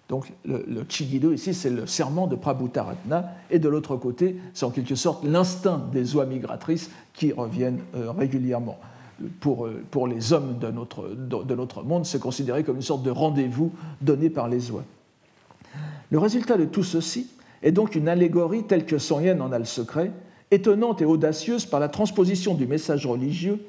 [0.10, 4.70] Donc le, Chigido ici, c'est le serment de Prabhutaratna, et de l'autre côté, c'est en
[4.70, 8.78] quelque sorte l'instinct des oies migratrices qui reviennent euh, régulièrement.
[9.40, 13.04] Pour, euh, pour, les hommes de notre, de notre monde, c'est considéré comme une sorte
[13.04, 13.72] de rendez-vous
[14.02, 14.84] donné par les oies.
[16.10, 17.28] Le résultat de tout ceci
[17.64, 20.12] est donc une allégorie telle que Son Yen en a le secret,
[20.52, 23.60] étonnante et audacieuse par la transposition du message religieux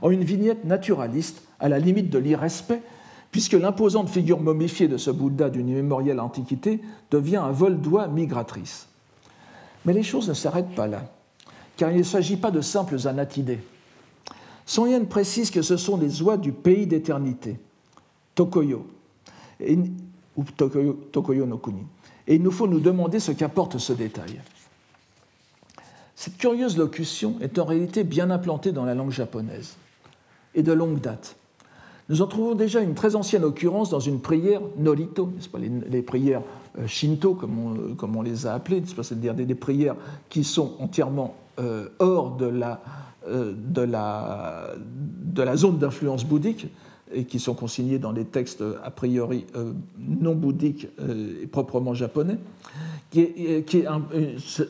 [0.00, 2.82] en une vignette naturaliste à la limite de l'irrespect,
[3.30, 8.88] puisque l'imposante figure momifiée de ce Bouddha d'une immémoriale antiquité devient un vol d'oie migratrice.
[9.84, 11.04] Mais les choses ne s'arrêtent pas là,
[11.76, 13.60] car il ne s'agit pas de simples anatidés.
[14.72, 17.60] Son Yen précise que ce sont des oies du pays d'éternité,
[18.34, 18.86] Tokoyo,
[20.34, 21.82] ou Tokoyo, no Kuni.
[22.26, 24.40] Et il nous faut nous demander ce qu'apporte ce détail.
[26.16, 29.76] Cette curieuse locution est en réalité bien implantée dans la langue japonaise,
[30.54, 31.36] et de longue date.
[32.08, 36.40] Nous en trouvons déjà une très ancienne occurrence dans une prière norito, pas, les, prières
[36.78, 39.96] euh, shinto, comme on, comme on, les a appelées, c'est-à-dire des, prières
[40.30, 46.66] qui sont entièrement euh, hors de la, euh, de, la, de la zone d'influence bouddhique
[47.14, 49.46] et qui sont consignées dans des textes a priori
[49.98, 50.88] non bouddhiques
[51.42, 52.38] et proprement japonais
[53.12, 53.86] qui est,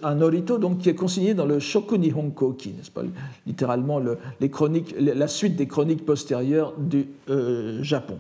[0.03, 3.03] un, orito donc, qui est consigné dans le Shoku Nihonkoki, n'est-ce pas?
[3.47, 8.19] Littéralement le, les chroniques, la suite des chroniques postérieures du euh, Japon,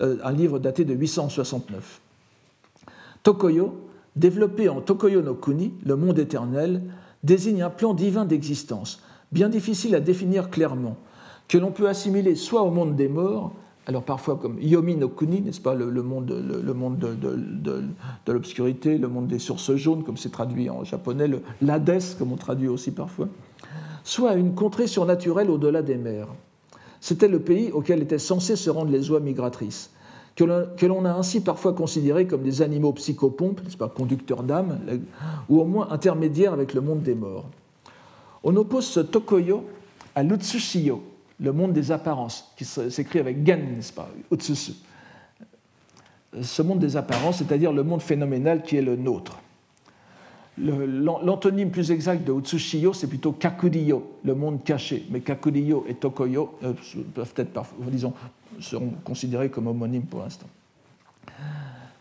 [0.00, 2.00] euh, un livre daté de 869.
[3.22, 6.82] Tokoyo, développé en Tokoyo no Kuni, le monde éternel,
[7.22, 9.00] désigne un plan divin d'existence,
[9.32, 10.96] bien difficile à définir clairement,
[11.48, 13.52] que l'on peut assimiler soit au monde des morts,
[13.86, 19.38] alors parfois comme Yomi no Kuni, n'est-ce pas, le, monde, de, l'obscurité, le monde des
[19.38, 21.28] sources jaunes, comme c'est traduit en japonais,
[21.60, 23.28] l'Hadès, comme on traduit aussi parfois,
[24.04, 26.28] soit une contrée surnaturelle au-delà des mers.
[27.00, 29.90] C'était le pays auquel étaient censées se rendre les oies migratrices,
[30.36, 34.78] que l'on a ainsi parfois considérés comme des animaux psychopompes, n'est-ce pas, conducteurs d'âme,
[35.48, 37.46] ou au moins intermédiaires avec le monde des morts.
[38.42, 39.68] On oppose ce Tokoyo
[40.14, 41.02] à l'Utsushiyo,
[41.40, 44.72] le monde des apparences, qui s'écrit avec Gen, n'est-ce pas, Utsusu.
[46.40, 49.38] Ce monde des apparences, c'est-à-dire le monde phénoménal qui est le nôtre.
[50.58, 55.06] L'antonyme plus exact de Utsushiyo, c'est plutôt Kakuriyo, le monde caché.
[55.10, 56.74] Mais Kakuriyo et Tokoyo euh,
[57.14, 58.12] peuvent être, disons,
[58.60, 60.46] seront considérés comme homonymes pour l'instant.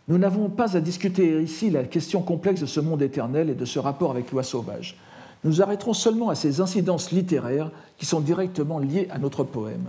[0.07, 3.65] Nous n'avons pas à discuter ici la question complexe de ce monde éternel et de
[3.65, 4.97] ce rapport avec l'oie sauvage.
[5.43, 9.85] Nous arrêterons seulement à ces incidences littéraires qui sont directement liées à notre poème.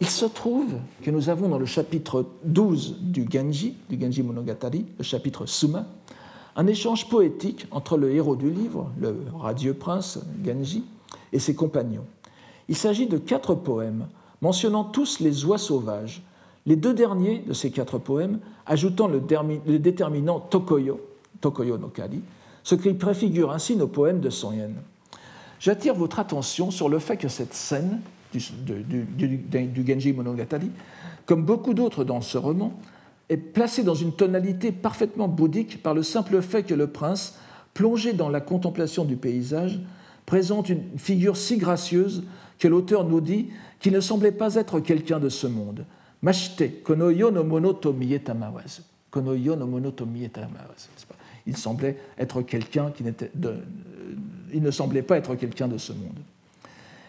[0.00, 4.84] Il se trouve que nous avons dans le chapitre 12 du Genji, du Genji Monogatari,
[4.98, 5.86] le chapitre Suma,
[6.56, 10.84] un échange poétique entre le héros du livre, le radieux prince Genji,
[11.32, 12.04] et ses compagnons.
[12.68, 14.06] Il s'agit de quatre poèmes
[14.40, 16.22] mentionnant tous les oies sauvages,
[16.66, 19.20] les deux derniers de ces quatre poèmes ajoutant le,
[19.78, 21.00] déterminant Tokoyo,
[21.40, 22.20] Tokoyo no Kari,
[22.64, 24.74] ce qui préfigure ainsi nos poèmes de Son Yen.
[25.60, 28.00] J'attire votre attention sur le fait que cette scène
[28.32, 30.70] du, Genji Monogatari,
[31.26, 32.72] comme beaucoup d'autres dans ce roman,
[33.28, 37.38] est placée dans une tonalité parfaitement bouddhique par le simple fait que le prince,
[37.74, 39.80] plongé dans la contemplation du paysage,
[40.26, 42.24] présente une figure si gracieuse
[42.58, 43.50] que l'auteur nous dit
[43.80, 45.84] qu'il ne semblait pas être quelqu'un de ce monde.
[46.22, 48.82] Mashite, konoyo no mono to mietamawazu.
[49.10, 49.66] Konoyo no
[51.46, 53.30] il semblait être quelqu'un qui n'était
[54.54, 56.18] il ne semblait pas être quelqu'un de ce monde.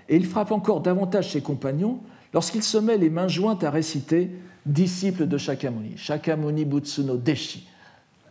[0.09, 1.99] Et il frappe encore davantage ses compagnons
[2.33, 4.31] lorsqu'il se met les mains jointes à réciter
[4.65, 7.67] disciple de Shakyamuni, Shakyamuni Butsuno Deshi.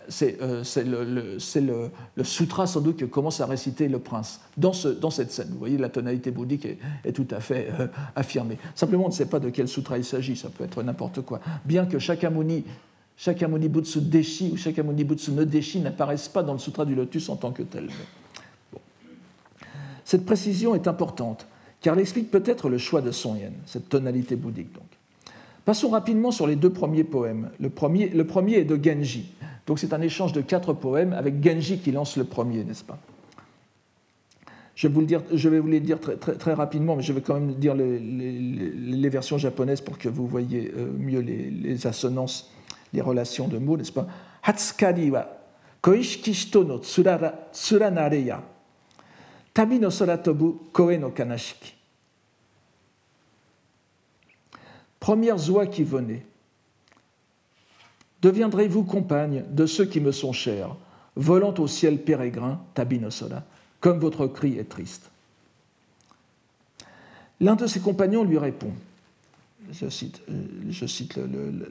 [0.07, 4.89] C'est euh, le, le, sutra sans doute que commence à réciter le prince dans, ce,
[4.89, 5.49] dans cette scène.
[5.51, 6.67] Vous voyez, la tonalité bouddhique
[7.05, 8.59] est, tout à fait euh, affirmée.
[8.75, 11.41] Simplement, on ne sait pas de quel sutra il s'agit, ça peut être n'importe quoi.
[11.65, 12.65] Bien que Shakyamuni
[13.17, 17.29] Shakyamuni Butsu Deshi ou Shakyamuni Butsu no Deshi n'apparaissent pas dans le Sutra du Lotus
[17.29, 17.89] en tant que tel.
[20.05, 21.47] Cette précision est importante,
[21.81, 24.85] car elle explique peut-être le choix de Son Yen, cette tonalité bouddhique donc.
[25.65, 27.51] Passons rapidement sur les deux premiers poèmes.
[27.59, 29.33] Le premier, le premier est de Genji.
[29.67, 32.99] Donc c'est un échange de quatre poèmes avec Genji qui lance le premier, n'est-ce pas?
[34.75, 37.21] Je vais vous, le dire, je vais vous les dire très, rapidement, mais je vais
[37.21, 42.51] quand même dire les versions japonaises pour que vous voyez euh, mieux les, assonances,
[42.95, 44.07] les relations de mots, n'est-ce pas?
[44.43, 45.27] Hatsukari wa
[45.83, 48.43] koishiki no tsuranare ya
[49.53, 51.75] tabi no soratobu koe no kanashiki.
[55.01, 56.25] Premières oies qui venaient,
[58.23, 60.75] deviendrez-vous compagne de ceux qui me sont chers,
[61.15, 63.43] volant au ciel pérégrin, tabi no sora
[63.81, 65.11] comme votre cri est triste?
[67.41, 68.73] L'un de ses compagnons lui répond,
[69.71, 71.19] je cite, euh, je cite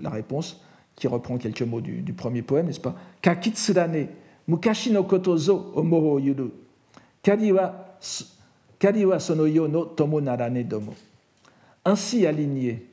[0.02, 0.62] la réponse,
[0.96, 2.96] qui reprend quelques mots du, premier poème, n'est-ce pas?
[3.22, 4.08] Kakitsurane,
[4.48, 6.52] mukashi no kotozo omoho yuru,
[7.22, 10.94] kari wa, sonoyo no tomo narane domo.
[11.86, 12.86] Ainsi alignés,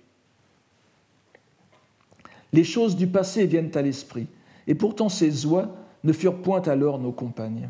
[2.52, 4.26] les choses du passé viennent à l'esprit,
[4.66, 5.68] et pourtant ces oies
[6.02, 7.68] ne furent point alors nos compagnes.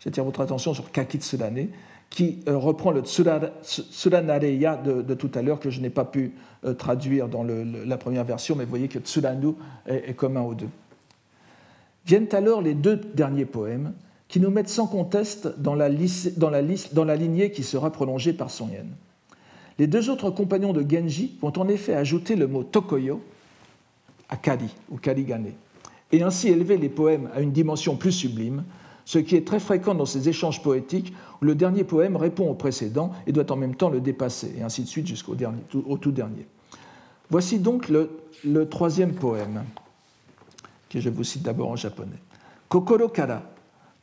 [0.00, 1.68] J'attire votre attention sur Kakitsurane,
[2.14, 6.32] qui euh, reprend le Tsuranareya de, tout à l'heure, que je n'ai pas pu
[6.64, 9.54] euh, traduire dans la première version, mais vous voyez que Tsuranu
[9.86, 10.68] est, commun aux deux.
[12.06, 13.94] Viennent alors les deux derniers poèmes,
[14.28, 18.88] qui nous mettent sans conteste dans la, lignée qui sera prolongée par Son Yen.
[19.78, 23.22] Les deux autres compagnons de Genji vont en effet ajouter le mot Tokoyo
[24.28, 24.98] à Kari ou
[26.12, 28.62] et ainsi élever les poèmes à une dimension plus sublime,
[29.04, 32.54] ce qui est très fréquent dans ces échanges poétiques où le dernier poème répond au
[32.54, 35.36] précédent et doit en même temps le dépasser, et ainsi de suite jusqu'au
[35.86, 36.46] au tout dernier.
[37.30, 39.64] Voici donc le, troisième poème,
[40.88, 42.18] que je vous cite d'abord en japonais.
[42.68, 43.42] Kokoro kara,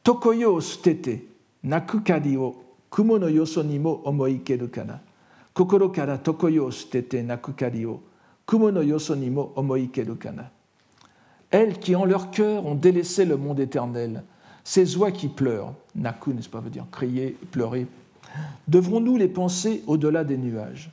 [0.03, 1.25] tokoyo o sutete,
[1.63, 2.55] nakukari o
[2.89, 3.79] kumo no yoso ni.
[5.53, 7.99] Kokoro o
[8.45, 8.81] kumo no.
[11.51, 14.23] Elles qui en leur cœur ont délaissé le monde éternel,
[14.63, 17.87] ces oies qui pleurent, naku, n'est-ce pas, veut dire crier, pleurer,
[18.67, 20.91] devrons-nous les penser au-delà des nuages?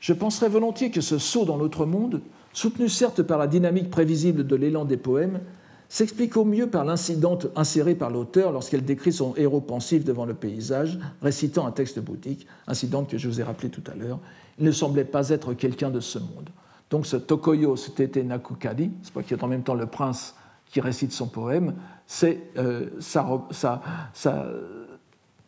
[0.00, 2.20] Je penserais volontiers que ce saut dans l'autre monde,
[2.52, 5.40] soutenu certes par la dynamique prévisible de l'élan des poèmes,
[5.88, 10.34] s'explique au mieux par l'incident inséré par l'auteur lorsqu'elle décrit son héros pensif devant le
[10.34, 14.18] paysage, récitant un texte bouddhique, incident que je vous ai rappelé tout à l'heure.
[14.58, 16.50] Il ne semblait pas être quelqu'un de ce monde.
[16.90, 20.34] Donc ce Tokoyo Sutete Nakukadi, c'est pas qui est en même temps le prince
[20.70, 21.74] qui récite son poème,
[22.06, 24.52] c'est euh, ça,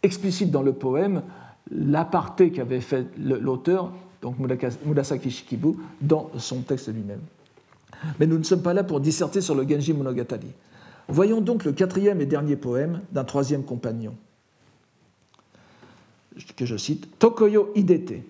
[0.03, 1.23] explicite dans le poème
[1.71, 7.21] l'aparté qu'avait fait l'auteur, donc Murasaki Shikibu, dans son texte lui-même.
[8.19, 10.53] Mais nous ne sommes pas là pour disserter sur le Genji Monogatari.
[11.09, 14.15] Voyons donc le quatrième et dernier poème d'un troisième compagnon,
[16.57, 18.23] que je cite Tokoyo Hidete,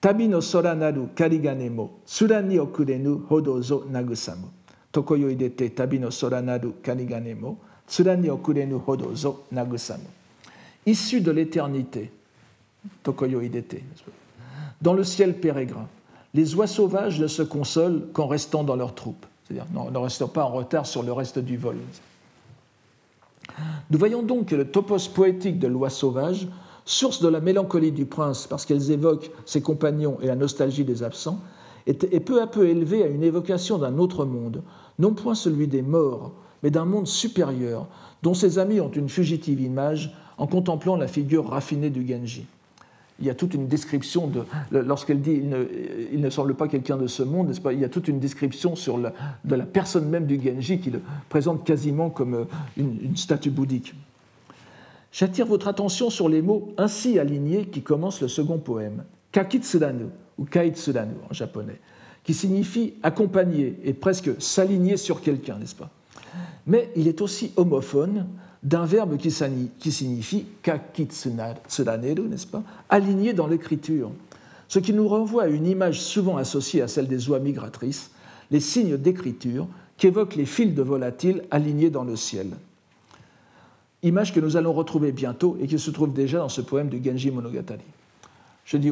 [0.00, 4.46] Tabi no sora naru karigane mo, surani okurenu hodozo nagusamu.
[4.92, 10.06] Tokoyo idete tabi no sora naru kanigane mo, tsurani okurenu hodozo nagusamu.
[10.86, 12.10] Issu de l'éternité,
[13.02, 13.82] Tokoyo idete,
[14.80, 15.86] dans le ciel pérégrin,
[16.34, 20.44] les oies sauvages ne se consolent qu'en restant dans leur troupe, c'est-à-dire ne restant pas
[20.44, 21.76] en retard sur le reste du vol.
[23.90, 26.48] Nous voyons donc que le topos poétique de l'oie sauvage,
[26.84, 31.02] source de la mélancolie du prince parce qu'elles évoquent ses compagnons et la nostalgie des
[31.02, 31.40] absents,
[31.86, 34.62] est peu à peu élevé à une évocation d'un autre monde,
[34.98, 37.86] non point celui des morts, mais d'un monde supérieur,
[38.22, 42.46] dont ses amis ont une fugitive image en contemplant la figure raffinée du Genji.
[43.18, 44.44] Il y a toute une description de.
[44.70, 45.42] Lorsqu'elle dit
[46.12, 48.76] il ne, semble pas quelqu'un de ce monde, pas, il y a toute une description
[48.76, 52.44] sur de la personne même du Genji qui le présente quasiment comme euh,
[52.78, 53.94] une, une statue bouddhique.
[55.12, 60.06] J'attire votre attention sur les mots ainsi alignés qui commencent le second poème, Kakitsuranu
[60.40, 61.78] ou kaitsuranu en japonais,
[62.24, 65.90] qui signifie accompagner et presque s'aligner sur quelqu'un, n'est-ce pas?
[66.66, 68.26] Mais il est aussi homophone
[68.62, 72.62] d'un verbe qui, signifie kakitsunaneru, n'est-ce pas?
[72.88, 74.10] Aligner dans l'écriture.
[74.68, 78.10] Ce qui nous renvoie à une image souvent associée à celle des oies migratrices,
[78.50, 82.48] les signes d'écriture qui évoquent les fils de volatiles alignés dans le ciel.
[84.02, 86.98] Image que nous allons retrouver bientôt et qui se trouve déjà dans ce poème de
[87.02, 87.84] Genji Monogatari.
[88.64, 88.90] Je dis,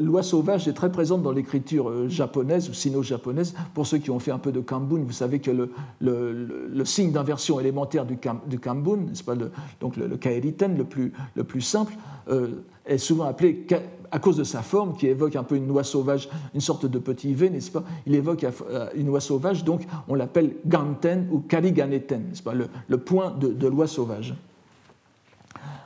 [0.00, 3.54] l'oie sauvage est très présente dans l'écriture euh, japonaise ou sino-japonaise.
[3.74, 7.60] Pour ceux qui ont fait un peu de kambun, vous savez que le, signe d'inversion
[7.60, 9.34] élémentaire du, du kambun, pas,
[9.80, 11.94] donc le, kaeriten, le plus, le plus simple,
[12.28, 13.66] euh, est souvent appelé
[14.10, 16.98] à cause de sa forme, qui évoque un peu une oie sauvage, une sorte de
[16.98, 21.40] petit V, n'est-ce pas Il évoque euh, une oie sauvage, donc on l'appelle ganten ou
[21.40, 24.34] kariganeten, n'est-ce pas le, point de, de l'oie sauvage.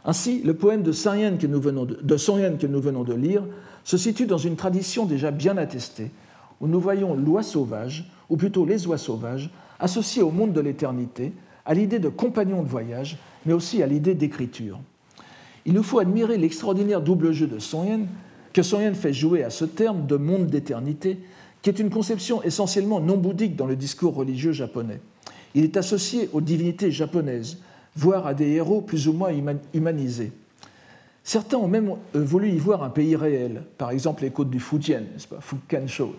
[0.09, 3.45] Ainsi, le poème de, Son que nous venons de, que nous venons de lire
[3.85, 6.11] se situe dans une tradition déjà bien attestée,
[6.63, 11.35] où nous voyons l'oie sauvage, ou plutôt les oies sauvages, associées au monde de l'éternité,
[11.67, 14.81] à l'idée de compagnon de voyage, mais aussi à l'idée d'écriture.
[15.67, 18.07] Il nous faut admirer l'extraordinaire double jeu de Son Yen,
[18.55, 21.19] que Son Yen fait jouer à ce terme de monde d'éternité,
[21.61, 25.03] qui est une conception essentiellement non bouddhique dans le discours religieux japonais.
[25.55, 27.59] Il est associé aux divinités japonaises,
[27.99, 29.33] voire à des héros plus ou moins
[29.75, 30.33] humanisés.
[31.25, 34.61] Certains ont même euh, voulu y voir un pays réel, par exemple les côtes du
[34.61, 36.15] Fujian, pas, Fukansho,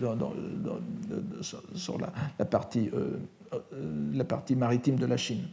[1.73, 3.17] sur la, partie, euh,
[3.53, 5.47] euh, la partie maritime de la Chine,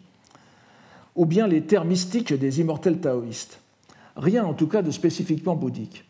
[1.14, 3.60] ou bien les terres mystiques des immortels taoïstes.
[4.16, 6.04] Rien en tout cas de spécifiquement bouddhique.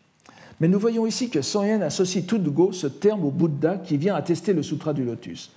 [0.59, 3.97] Mais nous voyons ici que Yen associe tout de go ce terme au Bouddha qui
[3.97, 5.51] vient attester le Sutra du Lotus.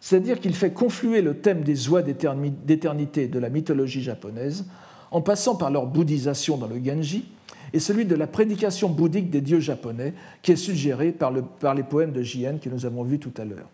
[0.00, 4.66] C'est-à-dire qu'il fait confluer le thème des oies d'éternité de la mythologie japonaise,
[5.10, 7.26] en passant par leur bouddhisation dans le Genji,
[7.72, 12.12] et celui de la prédication bouddhique des dieux japonais, qui est suggéré par, les poèmes
[12.12, 13.68] de Jien que nous avons vus tout à l'heure.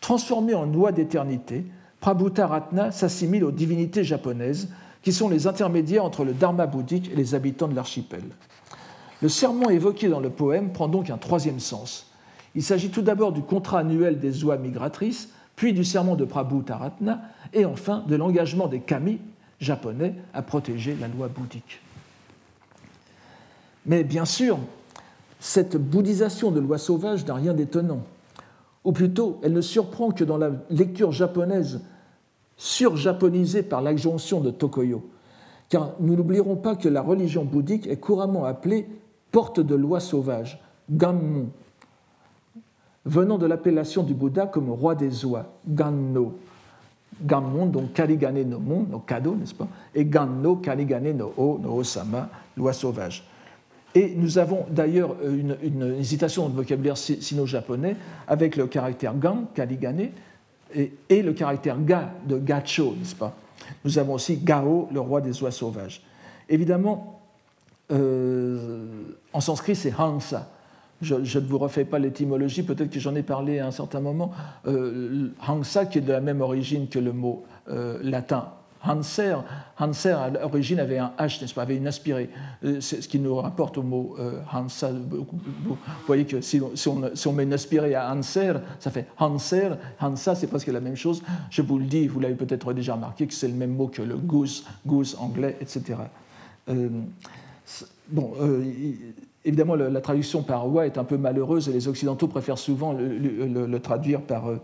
[0.00, 1.66] Transformé en oie d'éternité,
[2.00, 4.68] Prabhuta Ratna s'assimile aux divinités japonaises,
[5.02, 8.22] qui sont les intermédiaires entre le dharma bouddhique et les habitants de l'archipel.
[9.22, 12.10] Le serment évoqué dans le poème prend donc un troisième sens.
[12.54, 15.28] Il s'agit tout d'abord du contrat annuel des oies migratrices,
[15.60, 17.20] puis du serment de Prabhu Taratna,
[17.52, 19.18] et enfin de l'engagement des kami
[19.60, 21.82] japonais à protéger la loi bouddhique.
[23.84, 24.58] Mais bien sûr,
[25.38, 28.00] cette bouddhisation de loi sauvage n'a rien d'étonnant.
[28.84, 31.82] Ou plutôt, elle ne surprend que dans la lecture japonaise
[32.56, 35.10] surjaponisée par l'adjonction de Tokoyo.
[35.68, 38.88] Car nous n'oublierons pas que la religion bouddhique est couramment appelée
[39.30, 40.58] porte de loi sauvage,
[40.90, 41.50] Gammon,
[43.04, 46.38] venant de l'appellation du Bouddha comme roi des oies, Ganno.
[47.22, 49.68] Gammon, donc Karigane no Mon, no Kado, n'est-ce pas?
[49.94, 53.24] Et Ganno, Karigane no O, no Osama, loi sauvage.
[53.94, 55.56] Et nous avons d'ailleurs une,
[55.98, 57.96] hésitation dans le vocabulaire sino-japonais
[58.28, 60.10] avec le caractère gan, kaligane,
[60.72, 63.34] et, et, le caractère ga de gacho, n'est-ce pas?
[63.84, 66.02] Nous avons aussi gao, le roi des oies sauvages.
[66.48, 67.20] Évidemment,
[67.90, 68.86] euh,
[69.32, 70.48] en sanskrit, c'est hansa.
[71.02, 74.32] Je, ne vous refais pas l'étymologie, peut-être que j'en ai parlé à un certain moment.
[74.66, 78.48] Euh, hansa, qui est de la même origine que le mot euh, latin
[78.82, 79.36] Hanser,
[79.78, 82.30] Hanser à l'origine avait un H, n'est-ce pas, avait une aspirée.
[82.64, 84.16] Euh, ce qui nous rapporte au mot
[84.50, 84.90] Hansa.
[84.90, 85.76] Vous
[86.06, 89.68] voyez que si on, met une aspirée à Hanser, ça fait Hanser.
[90.00, 91.22] Hansa, c'est presque la même chose.
[91.50, 94.00] Je vous le dis, vous l'avez peut-être déjà remarqué, que c'est le même mot que
[94.00, 95.98] le goose, goose anglais, etc.
[98.08, 98.32] Bon,
[99.42, 103.78] Évidemment, la traduction par oie est un peu malheureuse et les Occidentaux préfèrent souvent le,
[103.78, 104.56] traduire par, euh,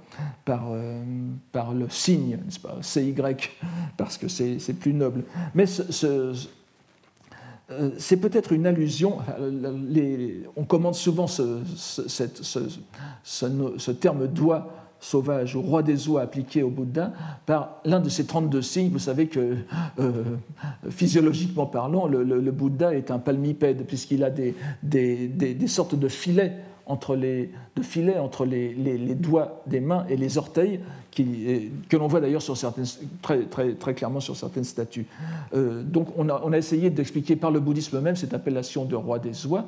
[0.48, 1.02] euh,
[1.50, 3.14] par le signe, pas, CY,
[3.96, 5.24] parce que c'est plus noble.
[5.54, 5.64] Mais
[6.04, 6.34] euh,
[7.96, 9.16] c'est peut-être une allusion,
[10.56, 11.60] on commande souvent ce,
[13.24, 17.12] ce terme doigt sauvage ou roi des oies appliqué au Bouddha
[17.46, 18.90] par l'un de ces 32 signes.
[18.90, 19.56] Vous savez que,
[20.00, 20.12] euh,
[20.90, 24.54] physiologiquement parlant, le, Bouddha est un palmipède puisqu'il a des,
[25.68, 26.54] sortes de filets
[26.86, 28.74] entre les, de filets entre les,
[29.14, 30.80] doigts des mains et les orteils,
[31.14, 32.42] que l'on voit d'ailleurs
[33.22, 35.06] très, clairement sur certaines statues.
[35.54, 38.96] Euh, donc on a, on a essayé d'expliquer par le bouddhisme même cette appellation de
[38.96, 39.64] roi des oies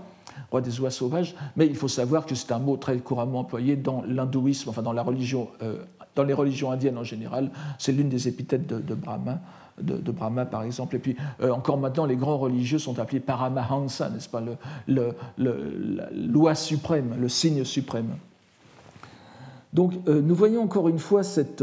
[0.51, 3.77] roi des oies sauvages, mais il faut savoir que c'est un mot très couramment employé
[3.77, 5.79] dans l'hindouisme, enfin dans, la religion, euh,
[6.15, 7.51] dans les religions indiennes en général.
[7.79, 9.41] C'est l'une des épithètes de, Brahma.
[9.81, 10.97] De, Brahma, par exemple.
[10.97, 14.43] Et puis, euh, encore maintenant, les grands religieux sont appelés Paramahansa, n'est-ce pas,
[14.87, 15.15] le,
[16.13, 18.17] loi suprême, le signe suprême.
[19.75, 21.63] Donc, euh, nous voyons encore une fois cette,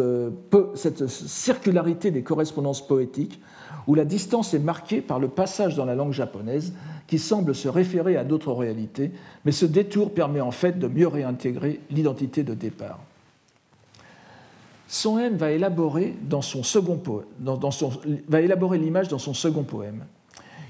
[0.75, 3.41] cette, circularité des correspondances poétiques,
[3.87, 6.73] où la distance est marquée par le passage dans la langue japonaise
[7.07, 9.11] qui semble se référer à d'autres réalités,
[9.45, 12.99] mais ce détour permet en fait de mieux réintégrer l'identité de départ.
[14.87, 16.99] Son N va élaborer, dans son second
[17.71, 17.91] son,
[18.27, 20.05] va élaborer l'image dans son second poème.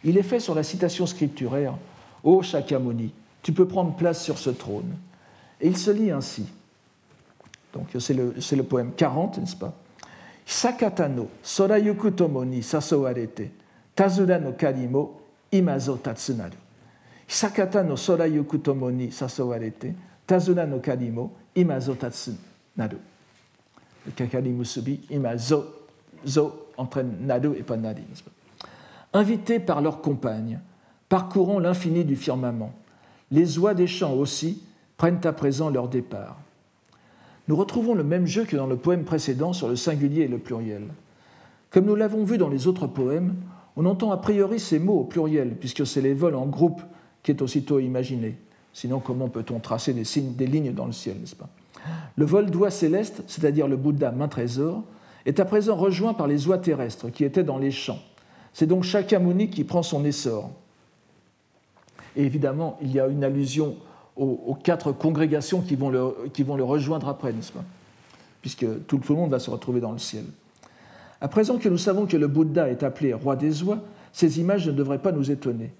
[0.04, 1.74] Il est fait sur la citation scripturaire
[2.24, 3.12] Ô Shakyamuni,
[3.44, 4.96] tu peux prendre place sur ce trône.
[5.62, 6.46] Et il se lit ainsi.
[7.74, 9.74] Donc c'est le, poème 40, n'est-ce pas
[10.46, 13.52] Sakatano, Sorayuku Tomoni, Sasowarete,
[13.96, 15.20] Tazura no Karimo,
[26.78, 27.14] entraîne
[27.56, 27.78] et pas.
[29.14, 30.60] Invités par leurs compagnes,
[31.10, 32.74] parcourant l'infini du firmament.
[33.32, 34.64] Les oies des champs aussi
[34.98, 36.38] prennent à présent leur départ.
[37.48, 40.40] Nous retrouvons le même jeu que dans le poème précédent sur le singulier et le
[40.40, 40.84] pluriel.
[41.70, 43.36] Comme nous l'avons vu dans les autres poèmes,
[43.76, 46.82] on entend a priori ces mots au pluriel, puisque c'est les vols en groupe
[47.24, 48.38] qui est aussitôt imaginé.
[48.74, 51.50] Sinon, comment peut-on tracer des, lignes dans le ciel, n'est-ce pas?
[52.18, 54.84] Le vol d'oie céleste, c'est-à-dire le Bouddha main trésor,
[55.26, 58.00] est à présent rejoint par les oies terrestres qui étaient dans les champs.
[58.54, 60.52] C'est donc Shakyamuni qui prend son essor.
[62.16, 63.76] Et évidemment, il y a une allusion
[64.16, 67.64] aux, quatre congrégations qui vont, le, rejoindre après, n'est-ce pas?
[68.42, 70.24] Puisque tout, le monde va se retrouver dans le ciel.
[71.22, 73.80] À présent que nous savons que le Bouddha est appelé roi des oies,
[74.12, 75.72] ces images ne devraient pas nous étonner.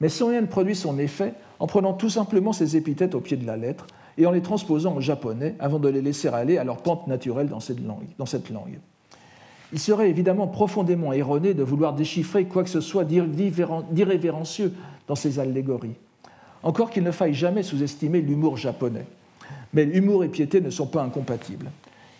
[0.00, 3.56] Mais Son produit son effet en prenant tout simplement ces épithètes au pied de la
[3.56, 3.86] lettre
[4.18, 7.48] et en les transposant en japonais avant de les laisser aller à leur pente naturelle
[7.48, 8.08] dans cette langue.
[8.18, 8.78] Dans cette langue.
[9.72, 14.72] Il serait évidemment profondément erroné de vouloir déchiffrer quoi que ce soit d'irrévérencieux
[15.08, 15.96] dans ces allégories.
[16.62, 19.06] Encore qu'il ne faille jamais sous-estimer l'humour japonais.
[19.72, 21.70] Mais l'humour et piété ne sont pas incompatibles.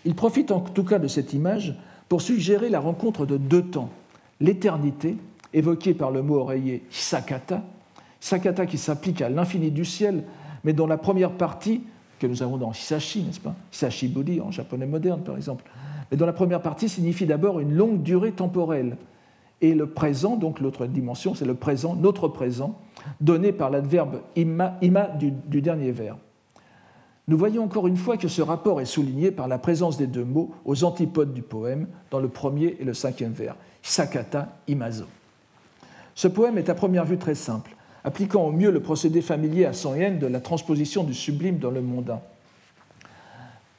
[0.04, 1.74] Il profite en tout cas de cette image
[2.09, 3.90] pour suggérer la rencontre de deux temps,
[4.40, 5.16] l'éternité,
[5.52, 7.62] évoquée par le mot oreiller Sakata,
[8.20, 10.24] Sakata qui s'applique à l'infini du ciel,
[10.64, 11.82] mais dont la première partie,
[12.18, 13.55] que nous avons dans Hisashi, n'est-ce pas?
[13.72, 15.64] Hisashi Bodhi en japonais moderne par exemple,
[16.11, 18.96] mais dont la première partie signifie d'abord une longue durée temporelle.
[19.61, 22.78] Et le présent, donc l'autre dimension, c'est le présent, notre présent,
[23.20, 24.76] donné par l'adverbe ima,
[25.18, 26.16] du, dernier vers.
[27.26, 30.24] Nous voyons encore une fois que ce rapport est souligné par la présence des deux
[30.24, 35.06] mots aux antipodes du poème dans le premier et le cinquième vers, Sakata Imazo.
[36.14, 39.72] Ce poème est à première vue très simple, appliquant au mieux le procédé familier à
[39.72, 42.20] son yen de la transposition du sublime dans le mondain.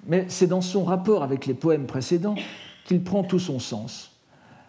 [0.08, 2.36] Mais c'est dans son rapport avec les poèmes précédents
[2.86, 4.12] qu'il prend tout son sens.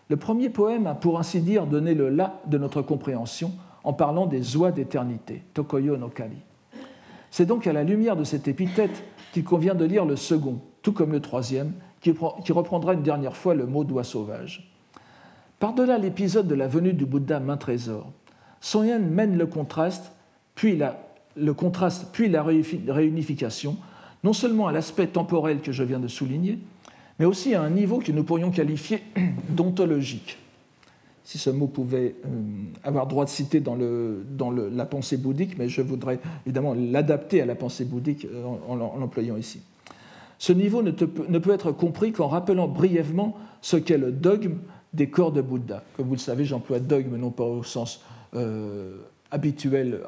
[0.09, 3.53] Le premier poème a pour ainsi dire donné le la de notre compréhension
[3.85, 6.46] en parlant des oies d'éternité, Tokoyo no Kali.
[7.31, 10.93] C'est donc à la lumière de cette épithète qu'il convient de lire le second, tout
[10.93, 14.73] comme le troisième, qui reprendra une dernière fois le mot d'oie sauvage.
[15.59, 18.11] Par-delà l'épisode de la venue du Bouddha main trésor,
[18.61, 20.13] Son Yen mène le contraste,
[20.55, 20.79] puis
[21.37, 23.77] le contraste, puis la réunification,
[24.23, 26.59] non seulement à l'aspect temporel que je viens de souligner,
[27.19, 29.03] mais aussi à un niveau que nous pourrions qualifier
[29.49, 30.39] d'ontologique
[31.27, 32.29] si ce mot pouvait euh,
[32.85, 37.57] avoir droit de citer dans, la pensée bouddhique, mais je voudrais évidemment l'adapter à la
[37.57, 39.61] pensée bouddhique euh, en, l'employant ici.
[40.39, 44.59] Ce niveau ne, ne peut être compris qu'en rappelant brièvement ce qu'est le dogme
[44.93, 45.83] des corps de Bouddha.
[45.97, 48.03] Comme vous le savez, j'emploie dogme non pas au sens
[48.37, 48.95] euh,
[49.33, 50.03] habituel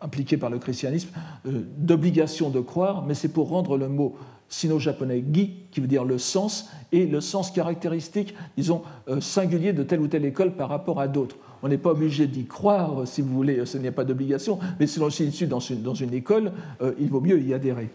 [0.00, 1.10] impliqué par le christianisme,
[1.44, 4.16] d'obligation de croire, mais c'est pour rendre le mot
[4.48, 9.82] sino-japonais gi, qui veut dire le sens, et le sens caractéristique, disons, euh, singulier de
[9.82, 11.36] telle ou telle école par rapport à d'autres.
[11.62, 15.00] On n'est pas obligé d'y croire, si vous voulez, ce n'est pas d'obligation, mais si
[15.00, 17.88] l'on issu dans une, école, euh, il vaut mieux y adhérer.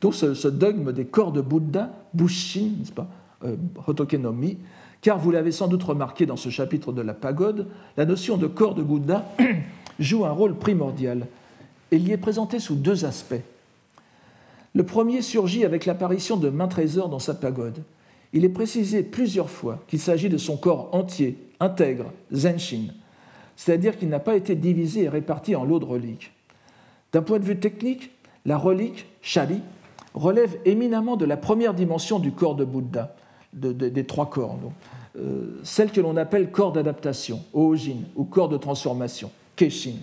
[0.00, 3.08] Donc ce, dogme des corps de Bouddha, Bushin, n'est-ce pas,
[3.44, 4.58] euh, Hotokenomi,
[5.02, 8.46] car vous l'avez sans doute remarqué dans ce chapitre de la pagode, la notion de
[8.46, 9.26] corps de Bouddha
[9.98, 11.26] joue un rôle primordial.
[11.90, 13.34] Et il y est présenté sous deux aspects.
[14.74, 17.84] Le premier surgit avec l'apparition de main trésor dans sa pagode.
[18.32, 22.88] Il est précisé plusieurs fois qu'il s'agit de son corps entier, intègre, zenshin,
[23.54, 26.32] c'est-à-dire qu'il n'a pas été divisé et réparti en lots de reliques.
[27.12, 28.10] D'un point de vue technique,
[28.44, 29.60] la relique, shari,
[30.14, 33.14] relève éminemment de la première dimension du corps de Bouddha,
[33.52, 34.58] des trois corps,
[35.16, 39.98] euh, celle que l'on appelle corps d'adaptation, Oojin, ou corps de transformation, Keshin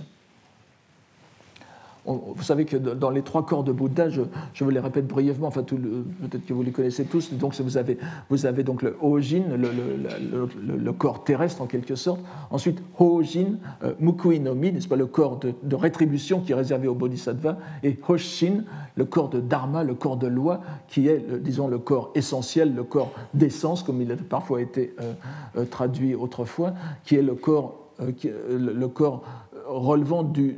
[2.05, 4.21] vous savez que dans les trois corps de Bouddha, je,
[4.59, 7.97] vous les répète brièvement, enfin peut-être que vous les connaissez tous, donc vous avez,
[8.29, 14.71] vous avez donc le Hojin, le, corps terrestre en quelque sorte, ensuite Hojin, euh, Mukuinomi,
[14.73, 18.63] n'est-ce pas, le corps de, rétribution qui est réservé au Bodhisattva, et Hoshin,
[18.95, 22.83] le corps de Dharma, le corps de loi, qui est, disons, le corps essentiel, le
[22.83, 25.13] corps d'essence, comme il a parfois été euh,
[25.57, 26.73] euh, traduit autrefois,
[27.03, 29.23] qui est le corps, le corps
[29.71, 30.57] relevant du,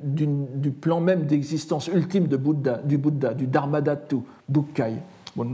[0.81, 4.17] plan même d'existence ultime de Bouddha, du Bouddha, du Dharmadhatu,
[4.49, 4.95] Bukkai.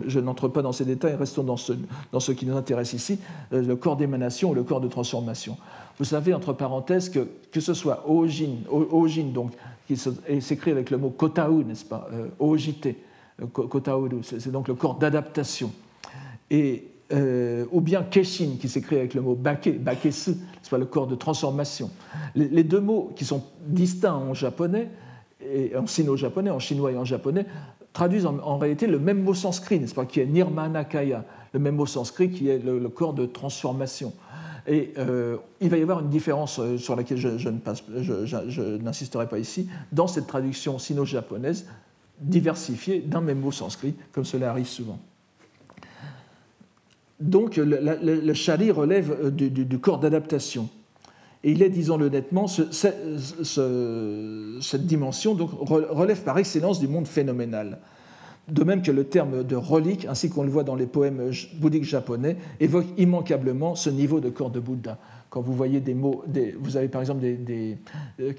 [0.07, 1.74] je n'entre pas dans ces détails, restons dans ce,
[2.12, 3.20] dans ce qui nous intéresse ici,
[3.53, 5.57] euh, le corps d'émanation ou le corps de transformation.
[5.97, 9.51] Vous savez, entre parenthèses, que, que ce soit Ojin, Ojin donc,
[9.88, 12.88] qui s'écrit avec le mot Kotau, n'est-ce pas euh, Ojite,
[13.41, 15.72] euh, c'est donc le corps d'adaptation.
[16.49, 16.86] Et
[17.72, 20.36] ou bien keshin, qui s'écrit avec le mot bake, bakesu,
[20.70, 21.89] soit le corps de transformation.
[22.36, 24.89] Les, deux mots qui sont distincts en japonais,
[25.41, 27.45] et en sino-japonais, en chinois et en japonais,
[27.91, 31.88] traduisent en, réalité le même mot sanskrit, n'est-ce pas, qui est nirmanakaya, le même mot
[31.88, 34.13] sanskrit qui est le, corps de transformation.
[34.67, 39.39] Et euh, il va y avoir une différence euh, sur laquelle je, je n'insisterai pas
[39.39, 41.65] ici, dans cette traduction sino-japonaise
[42.20, 44.99] diversifiée d'un même mot sanskrit, comme cela arrive souvent.
[47.20, 50.70] Donc le, chari relève euh, du, corps d'adaptation.
[51.43, 52.95] Et il est, disons-le nettement, cette
[54.86, 57.80] dimension relève par excellence du monde phénoménal.
[58.49, 61.86] de même que le terme de relique, ainsi qu'on le voit dans les poèmes bouddhiques
[61.86, 64.97] japonais, évoque immanquablement ce niveau de corps de Bouddha.
[65.30, 66.24] Quand vous voyez des mots,
[66.59, 67.78] vous avez par exemple des,
[68.20, 68.34] euh,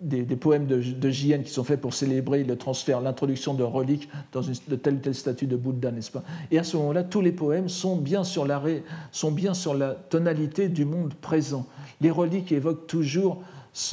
[0.00, 4.42] des, poèmes de, de qui sont faits pour célébrer le transfert, l'introduction de reliques dans
[4.42, 6.22] une, de telle ou telle statue de Bouddha, n'est-ce pas?
[6.50, 8.62] Et à ce moment-là, tous les poèmes sont bien, sur la,
[9.10, 11.66] sont bien sur la tonalité du monde présent.
[12.00, 13.42] Les reliques évoquent toujours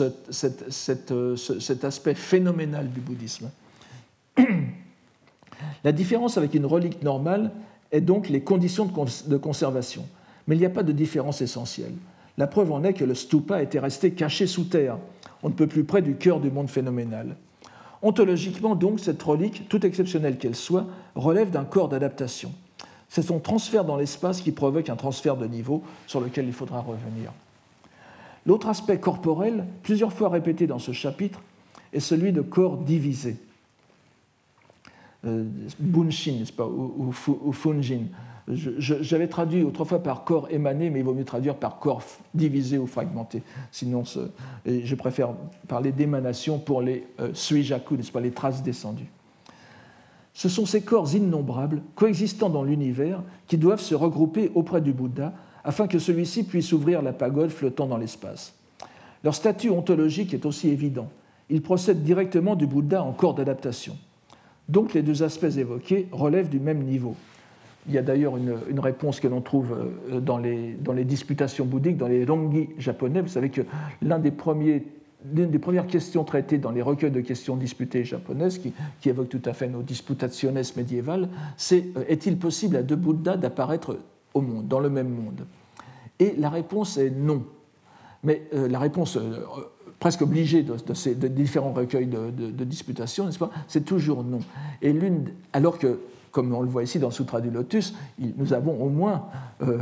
[0.01, 3.49] euh, cet aspect phénoménal du bouddhisme.
[5.85, 7.51] La différence avec une relique normale
[7.91, 10.05] est donc les conditions de conservation.
[10.47, 11.93] Mais il n'y a pas de différence essentielle.
[12.37, 14.97] La preuve en est que le stupa était resté caché sous terre.
[15.43, 17.35] On ne peut plus près du cœur du monde phénoménal.
[18.01, 22.51] Ontologiquement, donc, cette relique, toute exceptionnelle qu'elle soit, relève d'un corps d'adaptation.
[23.07, 26.79] C'est son transfert dans l'espace qui provoque un transfert de niveau sur lequel il faudra
[26.79, 27.31] revenir.
[28.45, 31.39] L'autre aspect corporel, plusieurs fois répété dans ce chapitre,
[31.93, 33.37] est celui de corps divisé.
[35.25, 35.45] Euh,
[35.79, 37.11] bunshin, n'est-ce pas, ou,
[37.53, 38.01] funjin.
[38.47, 42.87] J'avais traduit autrefois par corps émané, mais il vaut mieux traduire par corps divisé ou
[42.87, 43.41] fragmenté.
[43.71, 44.03] Sinon,
[44.65, 45.29] je préfère
[45.67, 49.09] parler d'émanation pour les euh, suijaku, n'est-ce pas, les traces descendues.
[50.33, 55.31] Ce sont ces corps innombrables, coexistant dans l'univers, qui doivent se regrouper auprès du Bouddha
[55.63, 58.53] afin que celui-ci puisse ouvrir la pagode flottant dans l'espace.
[59.23, 61.07] Leur statut ontologique est aussi évident.
[61.49, 63.95] Ils procèdent directement du Bouddha en corps d'adaptation.
[64.67, 67.15] Donc les deux aspects évoqués relèvent du même niveau.
[67.87, 69.73] Il y a d'ailleurs une, réponse que l'on trouve
[70.11, 73.21] euh, dans les, dans les, disputations bouddhiques, dans les rongi japonais.
[73.21, 73.61] Vous savez que
[74.01, 74.83] l'un des premiers
[75.33, 79.29] l'une des premières questions traitées dans les recueils de questions disputées japonaises, qui, qui évoquent
[79.29, 83.97] tout à fait nos disputationes médiévales, c'est euh, est-il possible à deux Bouddhas d'apparaître
[84.33, 85.45] au monde, dans le même monde?
[86.19, 87.43] Et la réponse est non.
[88.23, 89.17] Mais euh, la réponse
[90.03, 93.51] presque obligé de, ces différents recueils de, de, disputations, n'est-ce pas?
[93.69, 94.39] C'est toujours non.
[94.81, 95.97] Et l'une, alors que,
[96.33, 99.27] comme on le voit ici dans Sutra du Lotus, nous avons au moins
[99.61, 99.77] euh,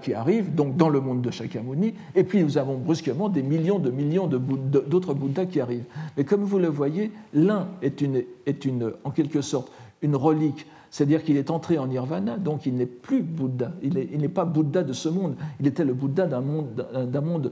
[0.00, 3.78] qui arrive, donc dans le monde de Shakyamuni, et puis nous avons brusquement des millions
[3.78, 5.84] de millions d'autres Bouddhas qui arrivent.
[6.16, 8.24] Mais comme vous le voyez, l'un est, une,
[9.04, 9.70] en quelque sorte
[10.00, 13.72] une relique c'est-à-dire qu'il est entré en nirvana, donc il n'est plus Bouddha.
[13.82, 15.36] Il n'est pas Bouddha de ce monde.
[15.58, 16.86] Il était le Bouddha d'un monde,
[17.24, 17.50] monde